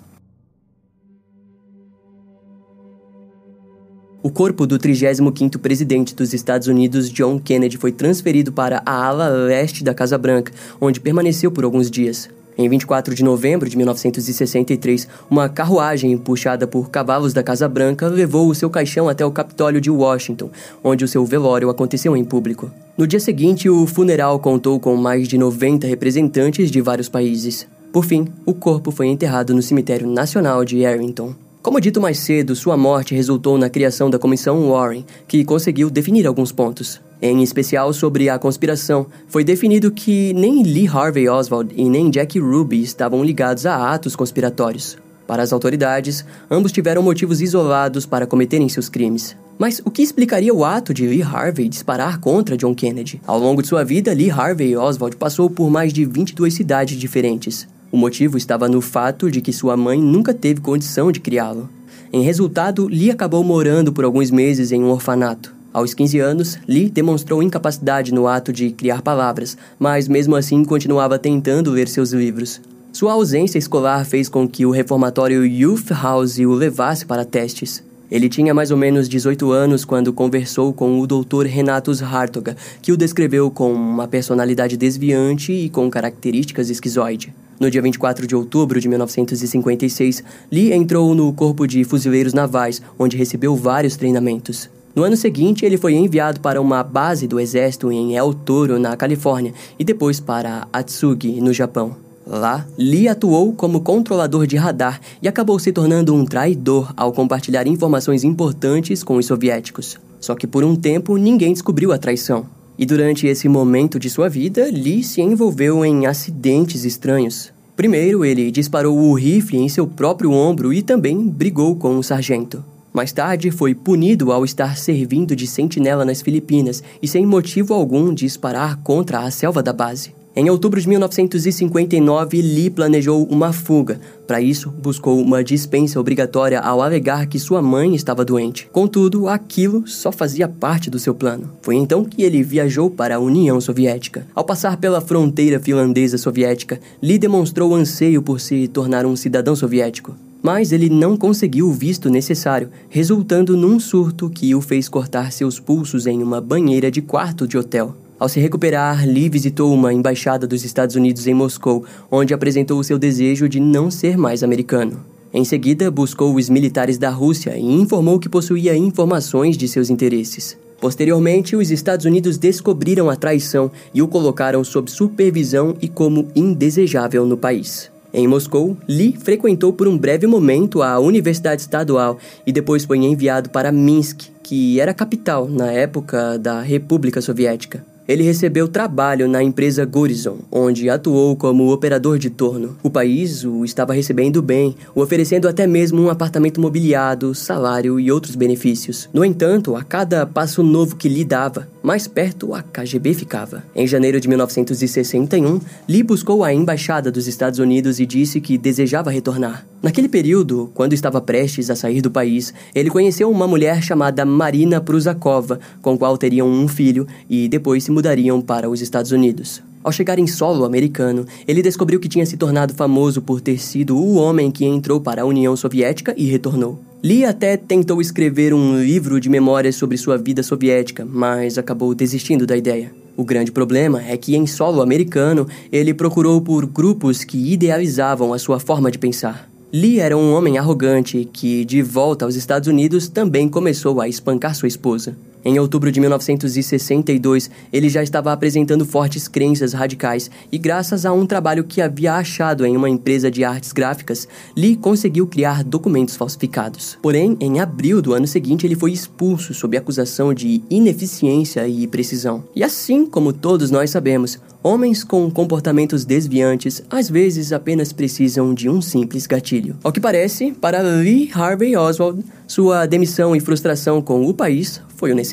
O 4.23 4.29
corpo 4.29 4.67
do 4.67 4.77
35º 4.77 5.57
presidente 5.57 6.13
dos 6.13 6.31
Estados 6.31 6.67
Unidos, 6.67 7.09
John 7.09 7.39
Kennedy, 7.39 7.75
foi 7.75 7.91
transferido 7.91 8.51
para 8.51 8.79
a 8.85 9.05
ala 9.05 9.27
leste 9.27 9.83
da 9.83 9.95
Casa 9.95 10.15
Branca, 10.15 10.53
onde 10.79 10.99
permaneceu 10.99 11.51
por 11.51 11.63
alguns 11.63 11.89
dias. 11.89 12.29
Em 12.55 12.69
24 12.69 13.15
de 13.15 13.23
novembro 13.23 13.67
de 13.67 13.75
1963, 13.75 15.07
uma 15.27 15.49
carruagem 15.49 16.15
puxada 16.19 16.67
por 16.67 16.91
cavalos 16.91 17.33
da 17.33 17.41
Casa 17.41 17.67
Branca 17.67 18.07
levou 18.07 18.47
o 18.47 18.53
seu 18.53 18.69
caixão 18.69 19.09
até 19.09 19.25
o 19.25 19.31
Capitólio 19.31 19.81
de 19.81 19.89
Washington, 19.89 20.51
onde 20.83 21.03
o 21.03 21.07
seu 21.07 21.25
velório 21.25 21.71
aconteceu 21.71 22.15
em 22.15 22.23
público. 22.23 22.69
No 22.95 23.07
dia 23.07 23.19
seguinte, 23.19 23.67
o 23.69 23.87
funeral 23.87 24.37
contou 24.37 24.79
com 24.79 24.95
mais 24.95 25.27
de 25.27 25.35
90 25.35 25.87
representantes 25.87 26.69
de 26.69 26.79
vários 26.79 27.09
países. 27.09 27.67
Por 27.91 28.05
fim, 28.05 28.27
o 28.45 28.53
corpo 28.53 28.91
foi 28.91 29.07
enterrado 29.07 29.55
no 29.55 29.63
Cemitério 29.63 30.07
Nacional 30.07 30.63
de 30.63 30.85
Arlington. 30.85 31.33
Como 31.61 31.79
dito 31.79 32.01
mais 32.01 32.17
cedo, 32.17 32.55
sua 32.55 32.75
morte 32.75 33.13
resultou 33.13 33.55
na 33.55 33.69
criação 33.69 34.09
da 34.09 34.17
Comissão 34.17 34.67
Warren, 34.71 35.05
que 35.27 35.45
conseguiu 35.45 35.91
definir 35.91 36.25
alguns 36.25 36.51
pontos. 36.51 36.99
Em 37.21 37.43
especial 37.43 37.93
sobre 37.93 38.29
a 38.29 38.39
conspiração, 38.39 39.05
foi 39.27 39.43
definido 39.43 39.91
que 39.91 40.33
nem 40.33 40.63
Lee 40.63 40.87
Harvey 40.87 41.29
Oswald 41.29 41.71
e 41.77 41.87
nem 41.87 42.09
Jack 42.09 42.39
Ruby 42.39 42.81
estavam 42.81 43.23
ligados 43.23 43.67
a 43.67 43.93
atos 43.93 44.15
conspiratórios. 44.15 44.97
Para 45.27 45.43
as 45.43 45.53
autoridades, 45.53 46.25
ambos 46.49 46.71
tiveram 46.71 47.03
motivos 47.03 47.41
isolados 47.41 48.07
para 48.07 48.25
cometerem 48.25 48.67
seus 48.67 48.89
crimes. 48.89 49.37
Mas 49.59 49.79
o 49.85 49.91
que 49.91 50.01
explicaria 50.01 50.51
o 50.51 50.65
ato 50.65 50.95
de 50.95 51.05
Lee 51.05 51.21
Harvey 51.21 51.69
disparar 51.69 52.19
contra 52.19 52.57
John 52.57 52.73
Kennedy? 52.73 53.21
Ao 53.27 53.37
longo 53.37 53.61
de 53.61 53.67
sua 53.67 53.83
vida, 53.83 54.11
Lee 54.11 54.31
Harvey 54.31 54.75
Oswald 54.75 55.15
passou 55.15 55.47
por 55.47 55.69
mais 55.69 55.93
de 55.93 56.05
22 56.05 56.55
cidades 56.55 56.97
diferentes. 56.97 57.67
O 57.91 57.97
motivo 57.97 58.37
estava 58.37 58.69
no 58.69 58.79
fato 58.79 59.29
de 59.29 59.41
que 59.41 59.51
sua 59.51 59.75
mãe 59.75 59.99
nunca 59.99 60.33
teve 60.33 60.61
condição 60.61 61.11
de 61.11 61.19
criá-lo. 61.19 61.69
Em 62.13 62.21
resultado, 62.21 62.87
Lee 62.87 63.11
acabou 63.11 63.43
morando 63.43 63.91
por 63.91 64.05
alguns 64.05 64.31
meses 64.31 64.71
em 64.71 64.81
um 64.81 64.89
orfanato. 64.89 65.53
Aos 65.73 65.93
15 65.93 66.19
anos, 66.19 66.59
Lee 66.67 66.89
demonstrou 66.89 67.43
incapacidade 67.43 68.13
no 68.13 68.27
ato 68.27 68.53
de 68.53 68.71
criar 68.71 69.01
palavras, 69.01 69.57
mas 69.77 70.07
mesmo 70.07 70.35
assim 70.35 70.63
continuava 70.63 71.19
tentando 71.19 71.71
ler 71.71 71.87
seus 71.87 72.11
livros. 72.11 72.61
Sua 72.93 73.13
ausência 73.13 73.57
escolar 73.57 74.05
fez 74.05 74.27
com 74.27 74.47
que 74.47 74.65
o 74.65 74.71
reformatório 74.71 75.45
Youth 75.45 75.91
House 75.91 76.37
o 76.39 76.51
levasse 76.53 77.05
para 77.05 77.25
testes. 77.25 77.83
Ele 78.11 78.27
tinha 78.27 78.53
mais 78.53 78.71
ou 78.71 78.77
menos 78.77 79.07
18 79.07 79.51
anos 79.51 79.85
quando 79.85 80.11
conversou 80.11 80.73
com 80.73 80.99
o 80.99 81.07
Dr. 81.07 81.45
Renatus 81.45 82.03
Hartoga, 82.03 82.57
que 82.81 82.91
o 82.91 82.97
descreveu 82.97 83.49
com 83.49 83.71
uma 83.71 84.05
personalidade 84.05 84.75
desviante 84.75 85.53
e 85.53 85.69
com 85.69 85.89
características 85.89 86.69
esquizoide. 86.69 87.33
No 87.57 87.71
dia 87.71 87.81
24 87.81 88.27
de 88.27 88.35
outubro 88.35 88.81
de 88.81 88.89
1956, 88.89 90.23
Lee 90.51 90.73
entrou 90.73 91.15
no 91.15 91.31
Corpo 91.31 91.65
de 91.65 91.85
Fuzileiros 91.85 92.33
Navais, 92.33 92.81
onde 92.99 93.15
recebeu 93.15 93.55
vários 93.55 93.95
treinamentos. 93.95 94.69
No 94.93 95.03
ano 95.03 95.15
seguinte, 95.15 95.65
ele 95.65 95.77
foi 95.77 95.93
enviado 95.93 96.41
para 96.41 96.59
uma 96.59 96.83
base 96.83 97.27
do 97.27 97.39
exército 97.39 97.89
em 97.93 98.17
El 98.17 98.33
Toro, 98.33 98.77
na 98.77 98.97
Califórnia, 98.97 99.53
e 99.79 99.85
depois 99.85 100.19
para 100.19 100.67
Atsugi, 100.73 101.39
no 101.39 101.53
Japão. 101.53 102.10
Lá, 102.33 102.65
Lee 102.77 103.09
atuou 103.09 103.51
como 103.51 103.81
controlador 103.81 104.47
de 104.47 104.55
radar 104.55 105.01
e 105.21 105.27
acabou 105.27 105.59
se 105.59 105.73
tornando 105.73 106.15
um 106.15 106.23
traidor 106.23 106.93
ao 106.95 107.11
compartilhar 107.11 107.67
informações 107.67 108.23
importantes 108.23 109.03
com 109.03 109.17
os 109.17 109.25
soviéticos. 109.25 109.99
Só 110.17 110.33
que 110.33 110.47
por 110.47 110.63
um 110.63 110.73
tempo 110.73 111.17
ninguém 111.17 111.51
descobriu 111.51 111.91
a 111.91 111.97
traição. 111.97 112.45
E 112.77 112.85
durante 112.85 113.27
esse 113.27 113.49
momento 113.49 113.99
de 113.99 114.09
sua 114.09 114.29
vida, 114.29 114.69
Lee 114.71 115.03
se 115.03 115.19
envolveu 115.19 115.83
em 115.83 116.05
acidentes 116.05 116.85
estranhos. 116.85 117.51
Primeiro, 117.75 118.23
ele 118.23 118.49
disparou 118.49 118.97
o 118.97 119.13
rifle 119.13 119.59
em 119.59 119.67
seu 119.67 119.85
próprio 119.85 120.31
ombro 120.31 120.71
e 120.71 120.81
também 120.81 121.27
brigou 121.27 121.75
com 121.75 121.97
um 121.97 122.01
sargento. 122.01 122.63
Mais 122.93 123.11
tarde, 123.11 123.51
foi 123.51 123.75
punido 123.75 124.31
ao 124.31 124.45
estar 124.45 124.77
servindo 124.77 125.35
de 125.35 125.45
sentinela 125.45 126.05
nas 126.05 126.21
Filipinas 126.21 126.81
e 127.01 127.09
sem 127.09 127.25
motivo 127.25 127.73
algum 127.73 128.13
disparar 128.13 128.77
contra 128.77 129.19
a 129.19 129.31
selva 129.31 129.61
da 129.61 129.73
base. 129.73 130.20
Em 130.33 130.49
outubro 130.49 130.79
de 130.79 130.87
1959, 130.87 132.41
Lee 132.41 132.69
planejou 132.69 133.25
uma 133.25 133.51
fuga. 133.51 133.99
Para 134.25 134.39
isso, 134.39 134.69
buscou 134.69 135.21
uma 135.21 135.43
dispensa 135.43 135.99
obrigatória 135.99 136.57
ao 136.61 136.81
alegar 136.81 137.27
que 137.27 137.37
sua 137.37 137.61
mãe 137.61 137.93
estava 137.95 138.23
doente. 138.23 138.69
Contudo, 138.71 139.27
aquilo 139.27 139.85
só 139.85 140.09
fazia 140.09 140.47
parte 140.47 140.89
do 140.89 140.97
seu 140.97 141.13
plano. 141.13 141.49
Foi 141.61 141.75
então 141.75 142.05
que 142.05 142.23
ele 142.23 142.41
viajou 142.43 142.89
para 142.89 143.17
a 143.17 143.19
União 143.19 143.59
Soviética. 143.59 144.25
Ao 144.33 144.45
passar 144.45 144.77
pela 144.77 145.01
fronteira 145.01 145.59
finlandesa 145.59 146.17
soviética, 146.17 146.79
Lee 147.01 147.19
demonstrou 147.19 147.75
anseio 147.75 148.21
por 148.21 148.39
se 148.39 148.69
tornar 148.69 149.05
um 149.05 149.17
cidadão 149.17 149.53
soviético. 149.53 150.15
Mas 150.41 150.71
ele 150.71 150.89
não 150.89 151.17
conseguiu 151.17 151.67
o 151.67 151.73
visto 151.73 152.09
necessário, 152.09 152.69
resultando 152.89 153.57
num 153.57 153.81
surto 153.81 154.29
que 154.29 154.55
o 154.55 154.61
fez 154.61 154.87
cortar 154.87 155.33
seus 155.33 155.59
pulsos 155.59 156.07
em 156.07 156.23
uma 156.23 156.39
banheira 156.39 156.89
de 156.89 157.01
quarto 157.01 157.45
de 157.45 157.57
hotel. 157.57 157.93
Ao 158.21 158.29
se 158.29 158.39
recuperar, 158.39 159.03
Lee 159.03 159.29
visitou 159.29 159.73
uma 159.73 159.91
embaixada 159.91 160.45
dos 160.45 160.63
Estados 160.63 160.95
Unidos 160.95 161.25
em 161.25 161.33
Moscou, 161.33 161.83
onde 162.11 162.35
apresentou 162.35 162.79
o 162.79 162.83
seu 162.83 162.99
desejo 162.99 163.49
de 163.49 163.59
não 163.59 163.89
ser 163.89 164.15
mais 164.15 164.43
americano. 164.43 165.03
Em 165.33 165.43
seguida, 165.43 165.89
buscou 165.89 166.35
os 166.35 166.47
militares 166.47 166.99
da 166.99 167.09
Rússia 167.09 167.57
e 167.57 167.65
informou 167.65 168.19
que 168.19 168.29
possuía 168.29 168.77
informações 168.77 169.57
de 169.57 169.67
seus 169.67 169.89
interesses. 169.89 170.55
Posteriormente, 170.79 171.55
os 171.55 171.71
Estados 171.71 172.05
Unidos 172.05 172.37
descobriram 172.37 173.09
a 173.09 173.15
traição 173.15 173.71
e 173.91 174.03
o 174.03 174.07
colocaram 174.07 174.63
sob 174.63 174.91
supervisão 174.91 175.75
e 175.81 175.87
como 175.87 176.27
indesejável 176.35 177.25
no 177.25 177.37
país. 177.37 177.89
Em 178.13 178.27
Moscou, 178.27 178.77
Lee 178.87 179.17
frequentou 179.17 179.73
por 179.73 179.87
um 179.87 179.97
breve 179.97 180.27
momento 180.27 180.83
a 180.83 180.99
Universidade 180.99 181.63
Estadual 181.63 182.19
e 182.45 182.51
depois 182.51 182.85
foi 182.85 182.99
enviado 182.99 183.49
para 183.49 183.71
Minsk, 183.71 184.29
que 184.43 184.79
era 184.79 184.93
capital 184.93 185.47
na 185.47 185.71
época 185.71 186.37
da 186.37 186.61
República 186.61 187.19
Soviética. 187.19 187.89
Ele 188.07 188.23
recebeu 188.23 188.67
trabalho 188.67 189.27
na 189.27 189.43
empresa 189.43 189.85
Gorizon, 189.85 190.39
onde 190.51 190.89
atuou 190.89 191.35
como 191.35 191.71
operador 191.71 192.17
de 192.17 192.29
torno. 192.29 192.75
O 192.83 192.89
país 192.89 193.43
o 193.43 193.63
estava 193.63 193.93
recebendo 193.93 194.41
bem, 194.41 194.75
oferecendo 194.93 195.47
até 195.47 195.65
mesmo 195.67 196.01
um 196.01 196.09
apartamento 196.09 196.59
mobiliado, 196.59 197.33
salário 197.33 197.99
e 197.99 198.11
outros 198.11 198.35
benefícios. 198.35 199.09
No 199.13 199.23
entanto, 199.23 199.75
a 199.75 199.83
cada 199.83 200.25
passo 200.25 200.63
novo 200.63 200.95
que 200.95 201.09
lhe 201.09 201.23
dava, 201.23 201.67
mais 201.81 202.07
perto 202.07 202.53
a 202.53 202.61
KGB 202.61 203.13
ficava. 203.13 203.63
Em 203.75 203.87
janeiro 203.87 204.19
de 204.19 204.27
1961, 204.27 205.59
Lee 205.87 206.03
buscou 206.03 206.43
a 206.43 206.53
embaixada 206.53 207.11
dos 207.11 207.27
Estados 207.27 207.59
Unidos 207.59 207.99
e 207.99 208.05
disse 208.05 208.41
que 208.41 208.57
desejava 208.57 209.11
retornar. 209.11 209.70
Naquele 209.81 210.07
período, 210.07 210.69
quando 210.75 210.93
estava 210.93 211.19
prestes 211.19 211.71
a 211.71 211.75
sair 211.75 212.01
do 212.01 212.11
país, 212.11 212.53
ele 212.75 212.91
conheceu 212.91 213.31
uma 213.31 213.47
mulher 213.47 213.81
chamada 213.81 214.23
Marina 214.23 214.79
Prusakova, 214.79 215.59
com 215.81 215.97
qual 215.97 216.17
teriam 216.19 216.47
um 216.47 216.67
filho 216.67 217.07
e 217.27 217.47
depois 217.47 217.83
se 217.83 217.91
mudariam 217.91 218.39
para 218.41 218.69
os 218.69 218.79
Estados 218.79 219.11
Unidos. 219.11 219.63
Ao 219.83 219.91
chegar 219.91 220.19
em 220.19 220.27
solo 220.27 220.65
americano, 220.65 221.25
ele 221.47 221.63
descobriu 221.63 221.99
que 221.99 222.07
tinha 222.07 222.27
se 222.27 222.37
tornado 222.37 222.75
famoso 222.75 223.23
por 223.23 223.41
ter 223.41 223.57
sido 223.57 223.97
o 223.97 224.13
homem 224.13 224.51
que 224.51 224.63
entrou 224.63 225.01
para 225.01 225.23
a 225.23 225.25
União 225.25 225.55
Soviética 225.55 226.13
e 226.15 226.25
retornou. 226.25 226.79
Lee 227.03 227.25
até 227.25 227.57
tentou 227.57 227.99
escrever 227.99 228.53
um 228.53 228.79
livro 228.79 229.19
de 229.19 229.27
memórias 229.27 229.75
sobre 229.75 229.97
sua 229.97 230.19
vida 230.19 230.43
soviética, 230.43 231.03
mas 231.03 231.57
acabou 231.57 231.95
desistindo 231.95 232.45
da 232.45 232.55
ideia. 232.55 232.91
O 233.17 233.25
grande 233.25 233.51
problema 233.51 234.03
é 234.03 234.15
que, 234.15 234.35
em 234.35 234.45
solo 234.45 234.81
americano, 234.81 235.47
ele 235.71 235.95
procurou 235.95 236.39
por 236.39 236.67
grupos 236.67 237.23
que 237.23 237.51
idealizavam 237.51 238.31
a 238.31 238.37
sua 238.37 238.59
forma 238.59 238.91
de 238.91 238.99
pensar. 238.99 239.50
Lee 239.73 240.01
era 240.01 240.17
um 240.17 240.33
homem 240.33 240.57
arrogante 240.57 241.23
que, 241.31 241.63
de 241.63 241.81
volta 241.81 242.25
aos 242.25 242.35
Estados 242.35 242.67
Unidos, 242.67 243.07
também 243.07 243.47
começou 243.47 244.01
a 244.01 244.07
espancar 244.07 244.53
sua 244.53 244.67
esposa. 244.67 245.15
Em 245.43 245.57
outubro 245.59 245.91
de 245.91 245.99
1962, 245.99 247.49
ele 247.73 247.89
já 247.89 248.03
estava 248.03 248.31
apresentando 248.31 248.85
fortes 248.85 249.27
crenças 249.27 249.73
radicais 249.73 250.29
e, 250.51 250.57
graças 250.57 251.05
a 251.05 251.11
um 251.11 251.25
trabalho 251.25 251.63
que 251.63 251.81
havia 251.81 252.13
achado 252.13 252.65
em 252.65 252.77
uma 252.77 252.89
empresa 252.89 253.31
de 253.31 253.43
artes 253.43 253.71
gráficas, 253.71 254.27
Lee 254.55 254.75
conseguiu 254.75 255.25
criar 255.25 255.63
documentos 255.63 256.15
falsificados. 256.15 256.97
Porém, 257.01 257.35
em 257.39 257.59
abril 257.59 258.01
do 258.01 258.13
ano 258.13 258.27
seguinte, 258.27 258.65
ele 258.67 258.75
foi 258.75 258.91
expulso 258.91 259.53
sob 259.53 259.75
acusação 259.75 260.33
de 260.33 260.61
ineficiência 260.69 261.67
e 261.67 261.87
precisão. 261.87 262.43
E 262.55 262.63
assim 262.63 263.05
como 263.05 263.33
todos 263.33 263.71
nós 263.71 263.89
sabemos, 263.89 264.39
Homens 264.63 265.03
com 265.03 265.27
comportamentos 265.31 266.05
desviantes 266.05 266.83
às 266.87 267.09
vezes 267.09 267.51
apenas 267.51 267.91
precisam 267.91 268.53
de 268.53 268.69
um 268.69 268.79
simples 268.79 269.25
gatilho. 269.25 269.75
Ao 269.83 269.91
que 269.91 269.99
parece, 269.99 270.51
para 270.51 270.81
Lee 270.81 271.31
Harvey 271.33 271.75
Oswald, 271.75 272.23
sua 272.45 272.85
demissão 272.85 273.35
e 273.35 273.39
frustração 273.39 274.03
com 274.03 274.23
o 274.27 274.33
país 274.35 274.79
foi 274.95 275.11
o 275.11 275.15
necessário. 275.15 275.30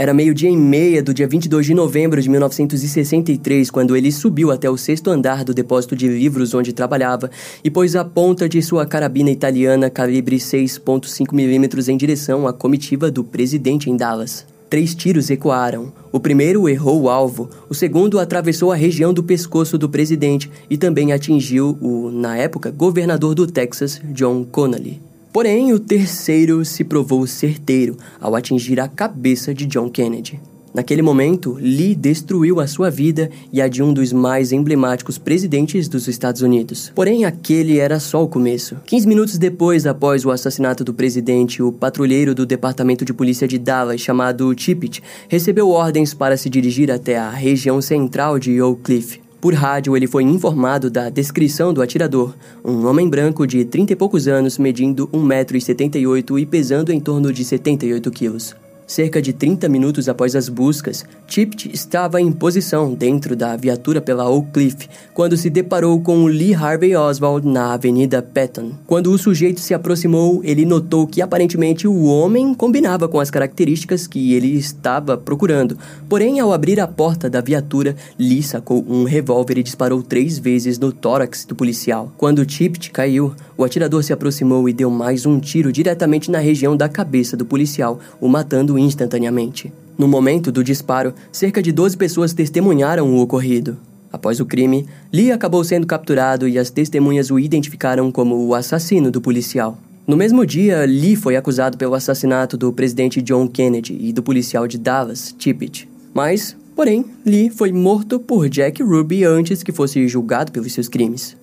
Era 0.00 0.14
meio-dia 0.14 0.48
e 0.48 0.56
meia 0.56 1.02
do 1.02 1.12
dia 1.12 1.28
22 1.28 1.66
de 1.66 1.74
novembro 1.74 2.22
de 2.22 2.30
1963 2.30 3.70
quando 3.70 3.94
ele 3.94 4.10
subiu 4.10 4.50
até 4.50 4.70
o 4.70 4.78
sexto 4.78 5.10
andar 5.10 5.44
do 5.44 5.52
depósito 5.52 5.94
de 5.94 6.08
livros 6.08 6.54
onde 6.54 6.72
trabalhava 6.72 7.30
e 7.62 7.70
pôs 7.70 7.94
a 7.94 8.02
ponta 8.02 8.48
de 8.48 8.62
sua 8.62 8.86
carabina 8.86 9.30
italiana 9.30 9.90
calibre 9.90 10.36
6.5mm 10.36 11.88
em 11.88 11.98
direção 11.98 12.48
à 12.48 12.52
comitiva 12.54 13.10
do 13.10 13.22
presidente 13.22 13.90
em 13.90 13.96
Dallas. 13.96 14.46
Três 14.70 14.94
tiros 14.94 15.28
ecoaram. 15.28 15.92
O 16.10 16.18
primeiro 16.18 16.66
errou 16.66 17.02
o 17.02 17.10
alvo, 17.10 17.50
o 17.68 17.74
segundo 17.74 18.18
atravessou 18.18 18.72
a 18.72 18.76
região 18.76 19.12
do 19.12 19.22
pescoço 19.22 19.76
do 19.76 19.90
presidente 19.90 20.50
e 20.70 20.78
também 20.78 21.12
atingiu 21.12 21.76
o, 21.78 22.10
na 22.10 22.38
época, 22.38 22.70
governador 22.70 23.34
do 23.34 23.46
Texas, 23.46 24.00
John 24.14 24.44
Connally. 24.44 25.09
Porém, 25.32 25.72
o 25.72 25.78
terceiro 25.78 26.64
se 26.64 26.82
provou 26.82 27.24
certeiro 27.24 27.96
ao 28.20 28.34
atingir 28.34 28.80
a 28.80 28.88
cabeça 28.88 29.54
de 29.54 29.64
John 29.64 29.88
Kennedy. 29.88 30.40
Naquele 30.74 31.02
momento, 31.02 31.56
Lee 31.60 31.94
destruiu 31.94 32.60
a 32.60 32.66
sua 32.66 32.90
vida 32.90 33.30
e 33.52 33.60
a 33.60 33.68
de 33.68 33.82
um 33.82 33.92
dos 33.92 34.12
mais 34.12 34.52
emblemáticos 34.52 35.18
presidentes 35.18 35.88
dos 35.88 36.08
Estados 36.08 36.42
Unidos. 36.42 36.92
Porém, 36.94 37.24
aquele 37.24 37.78
era 37.78 37.98
só 38.00 38.22
o 38.22 38.28
começo. 38.28 38.76
15 38.86 39.06
minutos 39.06 39.38
depois, 39.38 39.86
após 39.86 40.24
o 40.24 40.30
assassinato 40.30 40.84
do 40.84 40.94
presidente, 40.94 41.62
o 41.62 41.72
patrulheiro 41.72 42.34
do 42.34 42.46
Departamento 42.46 43.04
de 43.04 43.12
Polícia 43.12 43.46
de 43.48 43.58
Dallas, 43.58 44.00
chamado 44.00 44.54
Tippit, 44.54 45.02
recebeu 45.28 45.68
ordens 45.68 46.14
para 46.14 46.36
se 46.36 46.48
dirigir 46.48 46.90
até 46.90 47.18
a 47.18 47.30
região 47.30 47.80
central 47.80 48.38
de 48.38 48.60
Oak 48.62 48.82
Cliff. 48.82 49.20
Por 49.40 49.54
rádio, 49.54 49.96
ele 49.96 50.06
foi 50.06 50.22
informado 50.22 50.90
da 50.90 51.08
descrição 51.08 51.72
do 51.72 51.80
atirador, 51.80 52.34
um 52.62 52.86
homem 52.86 53.08
branco 53.08 53.46
de 53.46 53.64
30 53.64 53.94
e 53.94 53.96
poucos 53.96 54.28
anos, 54.28 54.58
medindo 54.58 55.08
1,78m 55.08 56.38
e 56.38 56.44
pesando 56.44 56.92
em 56.92 57.00
torno 57.00 57.32
de 57.32 57.42
78 57.42 58.10
quilos. 58.10 58.54
Cerca 58.90 59.22
de 59.22 59.32
30 59.32 59.68
minutos 59.68 60.08
após 60.08 60.34
as 60.34 60.48
buscas, 60.48 61.04
Chipt 61.28 61.70
estava 61.72 62.20
em 62.20 62.32
posição 62.32 62.92
dentro 62.92 63.36
da 63.36 63.54
viatura 63.54 64.00
pela 64.00 64.28
Oak 64.28 64.50
Cliff 64.50 64.88
quando 65.14 65.36
se 65.36 65.48
deparou 65.48 66.00
com 66.00 66.26
Lee 66.26 66.54
Harvey 66.54 66.96
Oswald 66.96 67.46
na 67.46 67.72
Avenida 67.72 68.20
Patton. 68.20 68.72
Quando 68.88 69.12
o 69.12 69.16
sujeito 69.16 69.60
se 69.60 69.72
aproximou, 69.72 70.40
ele 70.42 70.64
notou 70.64 71.06
que 71.06 71.22
aparentemente 71.22 71.86
o 71.86 72.02
homem 72.02 72.52
combinava 72.52 73.06
com 73.06 73.20
as 73.20 73.30
características 73.30 74.08
que 74.08 74.34
ele 74.34 74.56
estava 74.56 75.16
procurando. 75.16 75.78
Porém, 76.08 76.40
ao 76.40 76.52
abrir 76.52 76.80
a 76.80 76.88
porta 76.88 77.30
da 77.30 77.40
viatura, 77.40 77.94
Lee 78.18 78.42
sacou 78.42 78.84
um 78.88 79.04
revólver 79.04 79.56
e 79.56 79.62
disparou 79.62 80.02
três 80.02 80.36
vezes 80.36 80.80
no 80.80 80.90
tórax 80.90 81.44
do 81.44 81.54
policial. 81.54 82.12
Quando 82.16 82.44
Chipt 82.50 82.90
caiu, 82.90 83.36
o 83.56 83.62
atirador 83.62 84.02
se 84.02 84.12
aproximou 84.12 84.68
e 84.68 84.72
deu 84.72 84.90
mais 84.90 85.26
um 85.26 85.38
tiro 85.38 85.70
diretamente 85.70 86.28
na 86.28 86.40
região 86.40 86.76
da 86.76 86.88
cabeça 86.88 87.36
do 87.36 87.44
policial, 87.44 88.00
o 88.20 88.26
matando 88.26 88.79
instantaneamente. 88.80 89.72
No 89.98 90.08
momento 90.08 90.50
do 90.50 90.64
disparo, 90.64 91.14
cerca 91.30 91.62
de 91.62 91.70
12 91.72 91.96
pessoas 91.96 92.32
testemunharam 92.32 93.08
o 93.08 93.20
ocorrido. 93.20 93.76
Após 94.12 94.40
o 94.40 94.46
crime, 94.46 94.86
Lee 95.12 95.30
acabou 95.30 95.62
sendo 95.62 95.86
capturado 95.86 96.48
e 96.48 96.58
as 96.58 96.70
testemunhas 96.70 97.30
o 97.30 97.38
identificaram 97.38 98.10
como 98.10 98.36
o 98.36 98.54
assassino 98.54 99.10
do 99.10 99.20
policial. 99.20 99.78
No 100.06 100.16
mesmo 100.16 100.44
dia, 100.44 100.84
Lee 100.84 101.14
foi 101.14 101.36
acusado 101.36 101.78
pelo 101.78 101.94
assassinato 101.94 102.56
do 102.56 102.72
presidente 102.72 103.22
John 103.22 103.46
Kennedy 103.46 103.96
e 104.00 104.12
do 104.12 104.22
policial 104.22 104.66
de 104.66 104.76
Dallas, 104.76 105.32
Tippit. 105.38 105.88
Mas, 106.12 106.56
porém, 106.74 107.04
Lee 107.24 107.50
foi 107.50 107.70
morto 107.70 108.18
por 108.18 108.48
Jack 108.48 108.82
Ruby 108.82 109.24
antes 109.24 109.62
que 109.62 109.70
fosse 109.70 110.08
julgado 110.08 110.50
pelos 110.50 110.72
seus 110.72 110.88
crimes. 110.88 111.36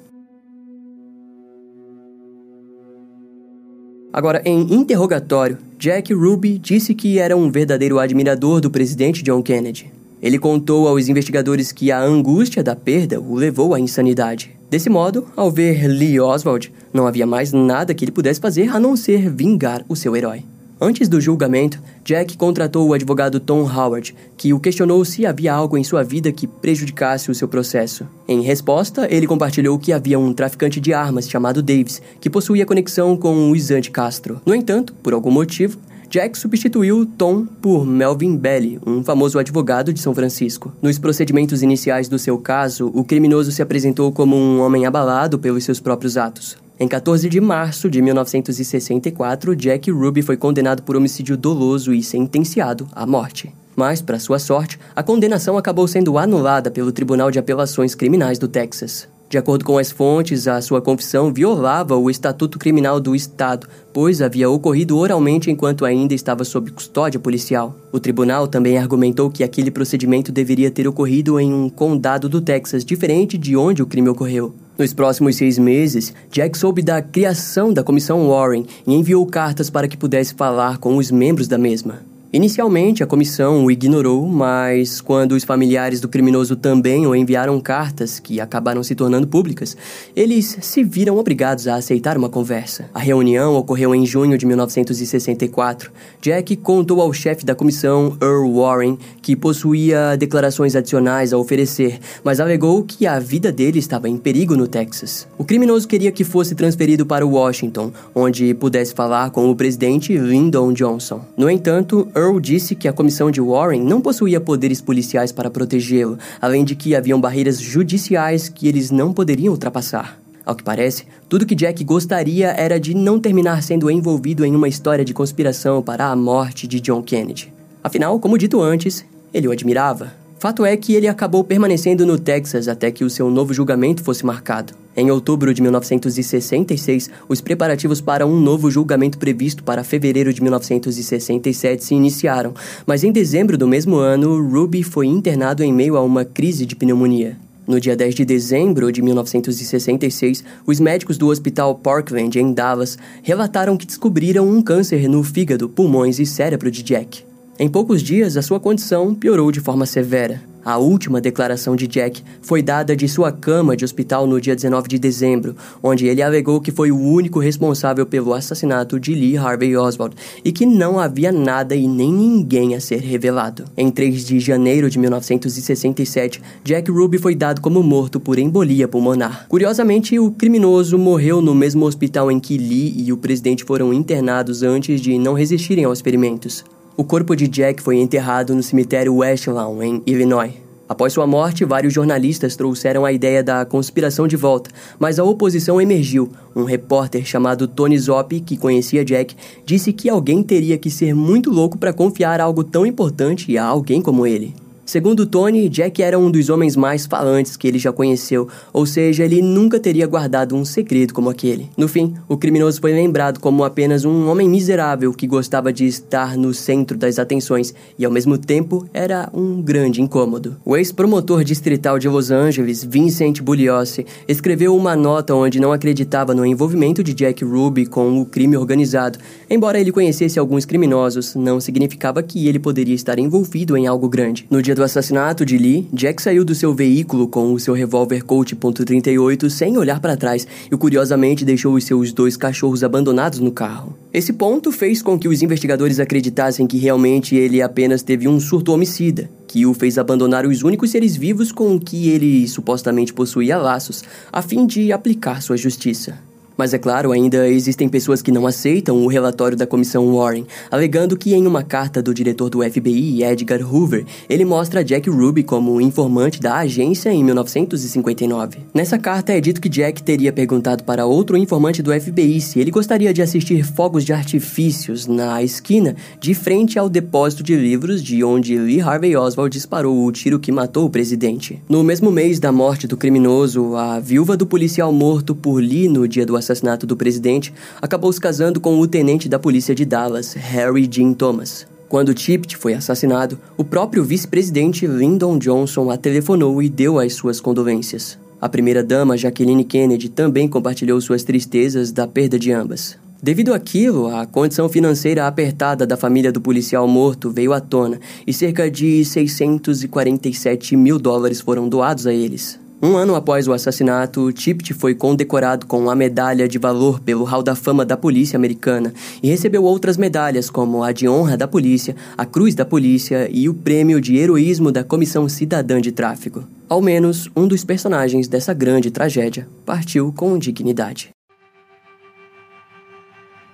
Agora, 4.11 4.41
em 4.43 4.73
interrogatório, 4.73 5.59
Jack 5.79 6.11
Ruby 6.11 6.57
disse 6.57 6.95
que 6.95 7.19
era 7.19 7.37
um 7.37 7.51
verdadeiro 7.51 7.99
admirador 7.99 8.59
do 8.59 8.71
presidente 8.71 9.21
John 9.21 9.43
Kennedy. 9.43 9.91
Ele 10.19 10.39
contou 10.39 10.87
aos 10.87 11.07
investigadores 11.07 11.71
que 11.71 11.91
a 11.91 12.01
angústia 12.01 12.63
da 12.63 12.75
perda 12.75 13.21
o 13.21 13.35
levou 13.35 13.75
à 13.75 13.79
insanidade. 13.79 14.57
Desse 14.71 14.89
modo, 14.89 15.27
ao 15.35 15.51
ver 15.51 15.87
Lee 15.87 16.19
Oswald, 16.19 16.73
não 16.91 17.05
havia 17.05 17.27
mais 17.27 17.53
nada 17.53 17.93
que 17.93 18.03
ele 18.03 18.11
pudesse 18.11 18.39
fazer 18.39 18.69
a 18.69 18.79
não 18.79 18.97
ser 18.97 19.29
vingar 19.29 19.85
o 19.87 19.95
seu 19.95 20.15
herói. 20.15 20.43
Antes 20.79 21.09
do 21.09 21.19
julgamento, 21.19 21.81
Jack 22.03 22.37
contratou 22.37 22.87
o 22.87 22.93
advogado 22.93 23.39
Tom 23.39 23.61
Howard, 23.61 24.15
que 24.37 24.53
o 24.53 24.59
questionou 24.59 25.03
se 25.03 25.25
havia 25.25 25.51
algo 25.51 25.75
em 25.75 25.83
sua 25.83 26.03
vida 26.03 26.31
que 26.31 26.45
prejudicasse 26.45 27.31
o 27.31 27.35
seu 27.35 27.47
processo. 27.47 28.07
Em 28.27 28.41
resposta, 28.41 29.07
ele 29.09 29.25
compartilhou 29.25 29.79
que 29.79 29.91
havia 29.91 30.19
um 30.19 30.31
traficante 30.33 30.79
de 30.79 30.93
armas 30.93 31.27
chamado 31.27 31.63
Davis, 31.63 31.99
que 32.21 32.29
possuía 32.29 32.65
conexão 32.65 33.17
com 33.17 33.49
o 33.49 33.55
Isante 33.55 33.89
Castro. 33.89 34.39
No 34.45 34.53
entanto, 34.53 34.93
por 35.01 35.13
algum 35.13 35.31
motivo, 35.31 35.79
Jack 36.09 36.37
substituiu 36.37 37.05
Tom 37.05 37.45
por 37.45 37.85
Melvin 37.85 38.37
Belly, 38.37 38.79
um 38.85 39.03
famoso 39.03 39.37
advogado 39.37 39.91
de 39.91 39.99
São 39.99 40.15
Francisco. 40.15 40.71
Nos 40.81 40.97
procedimentos 40.97 41.61
iniciais 41.61 42.07
do 42.07 42.17
seu 42.17 42.37
caso, 42.37 42.89
o 42.93 43.03
criminoso 43.03 43.51
se 43.51 43.61
apresentou 43.61 44.11
como 44.13 44.33
um 44.33 44.61
homem 44.61 44.85
abalado 44.85 45.37
pelos 45.37 45.65
seus 45.65 45.81
próprios 45.81 46.15
atos. 46.15 46.57
Em 46.79 46.87
14 46.87 47.27
de 47.27 47.41
março 47.41 47.89
de 47.89 48.01
1964, 48.01 49.53
Jack 49.55 49.91
Ruby 49.91 50.21
foi 50.21 50.37
condenado 50.37 50.81
por 50.83 50.95
homicídio 50.95 51.35
doloso 51.35 51.93
e 51.93 52.01
sentenciado 52.01 52.87
à 52.93 53.05
morte. 53.05 53.53
Mas, 53.75 54.01
para 54.01 54.17
sua 54.17 54.39
sorte, 54.39 54.79
a 54.95 55.03
condenação 55.03 55.57
acabou 55.57 55.87
sendo 55.87 56.17
anulada 56.17 56.71
pelo 56.71 56.91
Tribunal 56.91 57.29
de 57.29 57.37
Apelações 57.37 57.93
Criminais 57.93 58.39
do 58.39 58.47
Texas. 58.47 59.09
De 59.29 59.37
acordo 59.37 59.65
com 59.65 59.77
as 59.77 59.91
fontes, 59.91 60.47
a 60.47 60.61
sua 60.61 60.81
confissão 60.81 61.33
violava 61.33 61.97
o 61.97 62.09
Estatuto 62.09 62.57
Criminal 62.57 62.97
do 62.97 63.13
Estado, 63.13 63.67
pois 63.91 64.21
havia 64.21 64.49
ocorrido 64.49 64.97
oralmente 64.97 65.51
enquanto 65.51 65.83
ainda 65.83 66.13
estava 66.13 66.45
sob 66.45 66.71
custódia 66.71 67.19
policial. 67.19 67.75
O 67.91 67.99
tribunal 67.99 68.47
também 68.47 68.77
argumentou 68.77 69.29
que 69.29 69.43
aquele 69.43 69.69
procedimento 69.69 70.31
deveria 70.31 70.71
ter 70.71 70.87
ocorrido 70.87 71.37
em 71.41 71.53
um 71.53 71.67
condado 71.67 72.29
do 72.29 72.39
Texas 72.39 72.85
diferente 72.85 73.37
de 73.37 73.57
onde 73.57 73.83
o 73.83 73.85
crime 73.85 74.07
ocorreu. 74.07 74.55
Nos 74.77 74.93
próximos 74.93 75.35
seis 75.35 75.57
meses, 75.57 76.13
Jack 76.31 76.57
soube 76.57 76.81
da 76.81 77.01
criação 77.01 77.73
da 77.73 77.83
Comissão 77.83 78.29
Warren 78.29 78.65
e 78.85 78.93
enviou 78.93 79.25
cartas 79.25 79.69
para 79.69 79.89
que 79.89 79.97
pudesse 79.97 80.35
falar 80.35 80.77
com 80.77 80.95
os 80.95 81.11
membros 81.11 81.49
da 81.49 81.57
mesma. 81.57 82.06
Inicialmente, 82.31 83.01
a 83.01 83.07
comissão 83.07 83.63
o 83.63 83.71
ignorou, 83.71 84.27
mas 84.27 84.99
quando 84.99 85.31
os 85.31 85.45
familiares 85.45 86.01
do 86.01 86.09
criminoso 86.09 86.57
também 86.57 87.07
o 87.07 87.15
enviaram 87.15 87.57
cartas 87.61 88.19
que 88.19 88.41
acabaram 88.41 88.83
se 88.83 88.93
tornando 88.95 89.27
públicas, 89.27 89.77
eles 90.13 90.57
se 90.59 90.83
viram 90.83 91.17
obrigados 91.17 91.69
a 91.69 91.75
aceitar 91.75 92.17
uma 92.17 92.27
conversa. 92.27 92.89
A 92.93 92.99
reunião 92.99 93.55
ocorreu 93.55 93.95
em 93.95 94.05
junho 94.05 94.37
de 94.37 94.45
1964. 94.45 95.89
Jack 96.21 96.57
contou 96.57 96.99
ao 96.99 97.13
chefe 97.13 97.45
da 97.45 97.55
comissão, 97.55 98.17
Earl 98.21 98.51
Warren, 98.51 98.97
que 99.21 99.33
possuía 99.33 100.17
declarações 100.17 100.75
adicionais 100.75 101.31
a 101.31 101.37
oferecer, 101.37 101.97
mas 102.25 102.41
alegou 102.41 102.83
que 102.83 103.07
a 103.07 103.19
vida 103.19 103.53
dele 103.53 103.79
estava 103.79 104.09
em 104.09 104.17
perigo 104.17 104.57
no 104.57 104.67
Texas. 104.67 105.25
O 105.37 105.45
criminoso 105.45 105.87
queria 105.87 106.11
que 106.11 106.25
fosse 106.25 106.55
transferido 106.55 107.05
para 107.05 107.25
Washington, 107.25 107.93
onde 108.13 108.53
pudesse 108.53 108.93
falar 108.93 109.29
com 109.29 109.49
o 109.49 109.55
presidente 109.55 110.17
Lyndon 110.17 110.73
Johnson. 110.73 111.21
No 111.37 111.49
entanto, 111.49 112.05
Earl 112.17 112.39
disse 112.39 112.73
que 112.73 112.87
a 112.87 112.93
comissão 112.93 113.29
de 113.29 113.39
Warren 113.39 113.83
não 113.83 114.01
possuía 114.01 114.41
poderes 114.41 114.81
policiais 114.81 115.31
para 115.31 115.51
protegê-lo, 115.51 116.17
além 116.41 116.65
de 116.65 116.75
que 116.75 116.95
haviam 116.95 117.21
barreiras 117.21 117.61
judiciais 117.61 118.49
que 118.49 118.67
eles 118.67 118.89
não 118.89 119.13
poderiam 119.13 119.51
ultrapassar. 119.51 120.19
Ao 120.43 120.55
que 120.55 120.63
parece, 120.63 121.05
tudo 121.29 121.45
que 121.45 121.53
Jack 121.53 121.83
gostaria 121.83 122.47
era 122.47 122.79
de 122.79 122.95
não 122.95 123.19
terminar 123.19 123.61
sendo 123.61 123.91
envolvido 123.91 124.43
em 124.43 124.55
uma 124.55 124.67
história 124.67 125.05
de 125.05 125.13
conspiração 125.13 125.83
para 125.83 126.07
a 126.07 126.15
morte 126.15 126.65
de 126.67 126.79
John 126.79 127.03
Kennedy. 127.03 127.53
Afinal, 127.83 128.19
como 128.19 128.35
dito 128.35 128.59
antes, 128.61 129.05
ele 129.31 129.47
o 129.47 129.51
admirava. 129.51 130.11
Fato 130.39 130.63
é 130.63 130.77
que 130.77 130.93
ele 130.93 131.07
acabou 131.07 131.43
permanecendo 131.43 132.05
no 132.05 132.19
Texas 132.19 132.67
até 132.67 132.91
que 132.91 133.03
o 133.03 133.09
seu 133.09 133.27
novo 133.31 133.55
julgamento 133.55 134.03
fosse 134.03 134.23
marcado. 134.23 134.73
Em 134.95 135.09
outubro 135.09 135.51
de 135.51 135.63
1966, 135.63 137.09
os 137.27 137.41
preparativos 137.41 138.01
para 138.01 138.25
um 138.25 138.39
novo 138.39 138.69
julgamento 138.69 139.17
previsto 139.17 139.63
para 139.63 139.83
fevereiro 139.83 140.31
de 140.31 140.41
1967 140.41 141.83
se 141.83 141.95
iniciaram, 141.95 142.53
mas 142.85 143.03
em 143.03 143.11
dezembro 143.11 143.57
do 143.57 143.67
mesmo 143.67 143.95
ano, 143.95 144.39
Ruby 144.47 144.83
foi 144.83 145.07
internado 145.07 145.63
em 145.63 145.73
meio 145.73 145.97
a 145.97 146.03
uma 146.03 146.23
crise 146.23 146.67
de 146.67 146.75
pneumonia. 146.75 147.35
No 147.65 147.79
dia 147.79 147.95
10 147.95 148.13
de 148.13 148.23
dezembro 148.23 148.91
de 148.91 149.01
1966, 149.01 150.43
os 150.67 150.79
médicos 150.79 151.17
do 151.17 151.27
Hospital 151.27 151.73
Parkland, 151.75 152.39
em 152.39 152.53
Dallas, 152.53 152.95
relataram 153.23 153.75
que 153.75 153.87
descobriram 153.87 154.47
um 154.47 154.61
câncer 154.61 155.09
no 155.09 155.23
fígado, 155.23 155.67
pulmões 155.67 156.19
e 156.19 156.25
cérebro 156.27 156.69
de 156.69 156.83
Jack. 156.83 157.26
Em 157.59 157.67
poucos 157.67 158.03
dias, 158.03 158.37
a 158.37 158.43
sua 158.43 158.59
condição 158.59 159.15
piorou 159.15 159.51
de 159.51 159.59
forma 159.59 159.87
severa. 159.87 160.39
A 160.63 160.77
última 160.77 161.19
declaração 161.19 161.75
de 161.75 161.87
Jack 161.87 162.21
foi 162.39 162.61
dada 162.61 162.95
de 162.95 163.07
sua 163.07 163.31
cama 163.31 163.75
de 163.75 163.83
hospital 163.83 164.27
no 164.27 164.39
dia 164.39 164.55
19 164.55 164.87
de 164.87 164.99
dezembro, 164.99 165.55
onde 165.81 166.05
ele 166.05 166.21
alegou 166.21 166.61
que 166.61 166.71
foi 166.71 166.91
o 166.91 166.99
único 166.99 167.39
responsável 167.39 168.05
pelo 168.05 168.31
assassinato 168.31 168.99
de 168.99 169.15
Lee 169.15 169.37
Harvey 169.37 169.75
Oswald 169.75 170.15
e 170.45 170.51
que 170.51 170.67
não 170.67 170.99
havia 170.99 171.31
nada 171.31 171.73
e 171.73 171.87
nem 171.87 172.13
ninguém 172.13 172.75
a 172.75 172.79
ser 172.79 172.99
revelado. 172.99 173.65
Em 173.75 173.89
3 173.89 174.23
de 174.23 174.39
janeiro 174.39 174.87
de 174.87 174.99
1967, 174.99 176.39
Jack 176.63 176.91
Ruby 176.91 177.17
foi 177.17 177.33
dado 177.33 177.59
como 177.59 177.81
morto 177.81 178.19
por 178.19 178.37
embolia 178.37 178.87
pulmonar. 178.87 179.47
Curiosamente, 179.47 180.19
o 180.19 180.29
criminoso 180.29 180.95
morreu 180.99 181.41
no 181.41 181.55
mesmo 181.55 181.85
hospital 181.85 182.29
em 182.29 182.39
que 182.39 182.55
Lee 182.55 182.93
e 183.03 183.11
o 183.11 183.17
presidente 183.17 183.63
foram 183.63 183.91
internados 183.91 184.61
antes 184.61 185.01
de 185.01 185.17
não 185.17 185.33
resistirem 185.33 185.85
aos 185.85 185.97
experimentos. 185.97 186.63
O 186.99 187.03
corpo 187.03 187.35
de 187.35 187.47
Jack 187.47 187.79
foi 187.79 187.97
enterrado 187.97 188.55
no 188.55 188.63
cemitério 188.63 189.17
Westlawn, 189.17 189.83
em 189.83 190.01
Illinois. 190.03 190.51
Após 190.89 191.13
sua 191.13 191.27
morte, 191.27 191.63
vários 191.63 191.93
jornalistas 191.93 192.55
trouxeram 192.55 193.05
a 193.05 193.11
ideia 193.11 193.43
da 193.43 193.63
conspiração 193.65 194.27
de 194.27 194.35
volta, 194.35 194.71
mas 194.97 195.19
a 195.19 195.23
oposição 195.23 195.79
emergiu. 195.79 196.27
Um 196.55 196.63
repórter 196.63 197.23
chamado 197.23 197.67
Tony 197.67 197.99
Zoppi, 197.99 198.39
que 198.39 198.57
conhecia 198.57 199.05
Jack, 199.05 199.35
disse 199.63 199.93
que 199.93 200.09
alguém 200.09 200.41
teria 200.41 200.75
que 200.75 200.89
ser 200.89 201.13
muito 201.13 201.51
louco 201.51 201.77
para 201.77 201.93
confiar 201.93 202.41
algo 202.41 202.63
tão 202.63 202.83
importante 202.83 203.55
a 203.59 203.63
alguém 203.63 204.01
como 204.01 204.25
ele. 204.25 204.55
Segundo 204.87 205.25
Tony, 205.25 205.67
Jack 205.67 206.01
era 206.01 206.17
um 206.17 206.31
dos 206.31 206.49
homens 206.49 206.77
mais 206.77 207.05
falantes 207.05 207.57
que 207.57 207.67
ele 207.67 207.77
já 207.77 207.91
conheceu, 207.91 208.47
ou 208.71 208.85
seja, 208.85 209.25
ele 209.25 209.41
nunca 209.41 209.81
teria 209.81 210.07
guardado 210.07 210.55
um 210.55 210.63
segredo 210.63 211.13
como 211.13 211.29
aquele. 211.29 211.69
No 211.75 211.89
fim, 211.89 212.13
o 212.25 212.37
criminoso 212.37 212.79
foi 212.79 212.93
lembrado 212.93 213.41
como 213.41 213.65
apenas 213.65 214.05
um 214.05 214.29
homem 214.29 214.47
miserável 214.47 215.11
que 215.11 215.27
gostava 215.27 215.73
de 215.73 215.85
estar 215.85 216.37
no 216.37 216.53
centro 216.53 216.97
das 216.97 217.19
atenções 217.19 217.73
e, 217.99 218.05
ao 218.05 218.11
mesmo 218.13 218.37
tempo, 218.37 218.87
era 218.93 219.29
um 219.33 219.61
grande 219.61 220.01
incômodo. 220.01 220.55
O 220.63 220.77
ex-promotor 220.77 221.43
distrital 221.43 221.99
de 221.99 222.07
Los 222.07 222.31
Angeles, 222.31 222.85
Vincent 222.85 223.41
Bugliosi, 223.41 224.05
escreveu 224.25 224.73
uma 224.73 224.95
nota 224.95 225.35
onde 225.35 225.59
não 225.59 225.73
acreditava 225.73 226.33
no 226.33 226.45
envolvimento 226.45 227.03
de 227.03 227.13
Jack 227.13 227.43
Ruby 227.43 227.87
com 227.87 228.21
o 228.21 228.25
crime 228.25 228.55
organizado. 228.55 229.19
Embora 229.49 229.81
ele 229.81 229.91
conhecesse 229.91 230.39
alguns 230.39 230.63
criminosos, 230.63 231.35
não 231.35 231.59
significava 231.59 232.23
que 232.23 232.47
ele 232.47 232.57
poderia 232.57 232.95
estar 232.95 233.19
envolvido 233.19 233.75
em 233.75 233.85
algo 233.85 234.07
grande. 234.07 234.47
No 234.49 234.61
dia 234.61 234.76
do 234.77 234.83
assassinato 234.83 235.43
de 235.43 235.57
Lee, 235.57 235.89
Jack 235.91 236.21
saiu 236.21 236.45
do 236.45 236.53
seu 236.53 236.73
veículo 236.73 237.27
com 237.27 237.51
o 237.51 237.59
seu 237.59 237.73
revólver 237.73 238.23
Colt 238.23 238.53
.38 238.53 239.49
sem 239.49 239.77
olhar 239.77 239.99
para 239.99 240.15
trás 240.15 240.47
e 240.71 240.77
curiosamente 240.77 241.43
deixou 241.43 241.73
os 241.73 241.83
seus 241.83 242.13
dois 242.13 242.37
cachorros 242.37 242.83
abandonados 242.83 243.39
no 243.39 243.51
carro. 243.51 243.97
Esse 244.13 244.31
ponto 244.31 244.71
fez 244.71 245.01
com 245.01 245.17
que 245.17 245.27
os 245.27 245.41
investigadores 245.41 245.99
acreditassem 245.99 246.67
que 246.67 246.77
realmente 246.77 247.35
ele 247.35 247.61
apenas 247.61 248.03
teve 248.03 248.27
um 248.27 248.39
surto 248.39 248.71
homicida, 248.71 249.29
que 249.47 249.65
o 249.65 249.73
fez 249.73 249.97
abandonar 249.97 250.45
os 250.45 250.61
únicos 250.61 250.91
seres 250.91 251.15
vivos 251.15 251.51
com 251.51 251.79
que 251.79 252.09
ele 252.09 252.47
supostamente 252.47 253.13
possuía 253.13 253.57
laços, 253.57 254.03
a 254.31 254.41
fim 254.41 254.67
de 254.67 254.91
aplicar 254.91 255.41
sua 255.41 255.57
justiça. 255.57 256.19
Mas 256.57 256.73
é 256.73 256.79
claro, 256.79 257.11
ainda 257.11 257.47
existem 257.47 257.87
pessoas 257.87 258.21
que 258.21 258.31
não 258.31 258.47
aceitam 258.47 258.97
o 258.97 259.07
relatório 259.07 259.55
da 259.55 259.67
comissão 259.67 260.11
Warren, 260.15 260.45
alegando 260.71 261.15
que 261.15 261.35
em 261.35 261.45
uma 261.45 261.61
carta 261.61 262.01
do 262.01 262.13
diretor 262.13 262.49
do 262.49 262.63
FBI, 262.63 263.23
Edgar 263.23 263.61
Hoover, 263.61 264.03
ele 264.27 264.43
mostra 264.43 264.83
Jack 264.83 265.07
Ruby 265.07 265.43
como 265.43 265.79
informante 265.79 266.41
da 266.41 266.57
agência 266.57 267.11
em 267.11 267.23
1959. 267.23 268.57
Nessa 268.73 268.97
carta 268.97 269.33
é 269.33 269.39
dito 269.39 269.61
que 269.61 269.69
Jack 269.69 270.01
teria 270.01 270.33
perguntado 270.33 270.83
para 270.83 271.05
outro 271.05 271.37
informante 271.37 271.83
do 271.83 271.93
FBI 271.93 272.41
se 272.41 272.59
ele 272.59 272.71
gostaria 272.71 273.13
de 273.13 273.21
assistir 273.21 273.63
fogos 273.63 274.03
de 274.03 274.11
artifícios 274.11 275.05
na 275.05 275.43
esquina 275.43 275.95
de 276.19 276.33
frente 276.33 276.79
ao 276.79 276.89
depósito 276.89 277.43
de 277.43 277.55
livros 277.55 278.01
de 278.01 278.23
onde 278.23 278.57
Lee 278.57 278.81
Harvey 278.81 279.15
Oswald 279.15 279.55
disparou 279.55 280.03
o 280.03 280.11
tiro 280.11 280.39
que 280.39 280.51
matou 280.51 280.85
o 280.85 280.89
presidente. 280.89 281.61
No 281.69 281.83
mesmo 281.83 282.11
mês 282.11 282.39
da 282.39 282.51
morte 282.51 282.87
do 282.87 282.97
criminoso, 282.97 283.75
a 283.75 283.99
viúva 283.99 284.35
do 284.35 284.47
policial 284.47 284.91
morto 284.91 285.35
por 285.35 285.61
Lee 285.61 285.87
no 285.87 286.07
dia 286.07 286.25
do 286.25 286.35
assassinato 286.35 286.46
assassinato 286.51 286.87
do 286.87 286.95
presidente, 286.95 287.53
acabou 287.81 288.11
se 288.11 288.21
casando 288.21 288.59
com 288.59 288.79
o 288.79 288.87
tenente 288.87 289.27
da 289.27 289.37
polícia 289.37 289.75
de 289.75 289.85
Dallas, 289.85 290.33
Harry 290.33 290.87
Jean 290.89 291.13
Thomas. 291.13 291.67
Quando 291.89 292.13
Tippett 292.13 292.57
foi 292.57 292.73
assassinado, 292.73 293.39
o 293.55 293.63
próprio 293.63 294.03
vice-presidente 294.03 294.85
Lyndon 294.85 295.37
Johnson 295.37 295.89
a 295.89 295.97
telefonou 295.97 296.61
e 296.61 296.69
deu 296.69 296.99
as 296.99 297.13
suas 297.13 297.39
condolências. 297.39 298.17
A 298.39 298.49
primeira-dama 298.49 299.17
Jacqueline 299.17 299.63
Kennedy 299.63 300.09
também 300.09 300.47
compartilhou 300.47 300.99
suas 301.01 301.23
tristezas 301.23 301.91
da 301.91 302.05
perda 302.05 302.37
de 302.37 302.51
ambas. 302.51 302.97
Devido 303.21 303.53
àquilo, 303.53 304.07
a 304.15 304.25
condição 304.25 304.69
financeira 304.69 305.25
apertada 305.25 305.87
da 305.87 305.97
família 305.97 306.31
do 306.31 306.39
policial 306.39 306.87
morto 306.87 307.31
veio 307.31 307.51
à 307.51 307.59
tona 307.59 307.99
e 308.27 308.33
cerca 308.33 308.69
de 308.69 309.03
647 309.03 310.75
mil 310.75 310.99
dólares 310.99 311.41
foram 311.41 311.67
doados 311.67 312.05
a 312.05 312.13
eles. 312.13 312.59
Um 312.79 312.95
ano 312.95 313.15
após 313.15 313.47
o 313.47 313.53
assassinato, 313.53 314.31
Tippett 314.31 314.71
foi 314.71 314.93
condecorado 314.93 315.65
com 315.65 315.89
a 315.89 315.95
Medalha 315.95 316.47
de 316.47 316.59
Valor 316.59 316.99
pelo 316.99 317.23
Hall 317.23 317.41
da 317.41 317.55
Fama 317.55 317.83
da 317.83 317.97
Polícia 317.97 318.37
Americana 318.37 318.93
e 319.21 319.27
recebeu 319.27 319.63
outras 319.63 319.97
medalhas 319.97 320.47
como 320.47 320.83
a 320.83 320.91
de 320.91 321.09
Honra 321.09 321.35
da 321.35 321.47
Polícia, 321.47 321.95
a 322.15 322.23
Cruz 322.23 322.53
da 322.53 322.63
Polícia 322.63 323.27
e 323.31 323.49
o 323.49 323.53
Prêmio 323.55 323.99
de 323.99 324.15
Heroísmo 324.15 324.71
da 324.71 324.83
Comissão 324.83 325.27
Cidadã 325.27 325.81
de 325.81 325.91
Tráfico. 325.91 326.43
Ao 326.69 326.79
menos 326.79 327.27
um 327.35 327.47
dos 327.47 327.63
personagens 327.63 328.27
dessa 328.27 328.53
grande 328.53 328.91
tragédia 328.91 329.47
partiu 329.65 330.13
com 330.15 330.37
dignidade. 330.37 331.09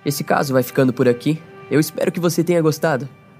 Esse 0.04 0.22
caso 0.22 0.52
vai 0.52 0.62
ficando 0.62 0.92
por 0.92 1.08
aqui. 1.08 1.40
Eu 1.70 1.80
espero 1.80 2.12
que 2.12 2.20
você 2.20 2.44
tenha 2.44 2.60
gostado. 2.60 3.08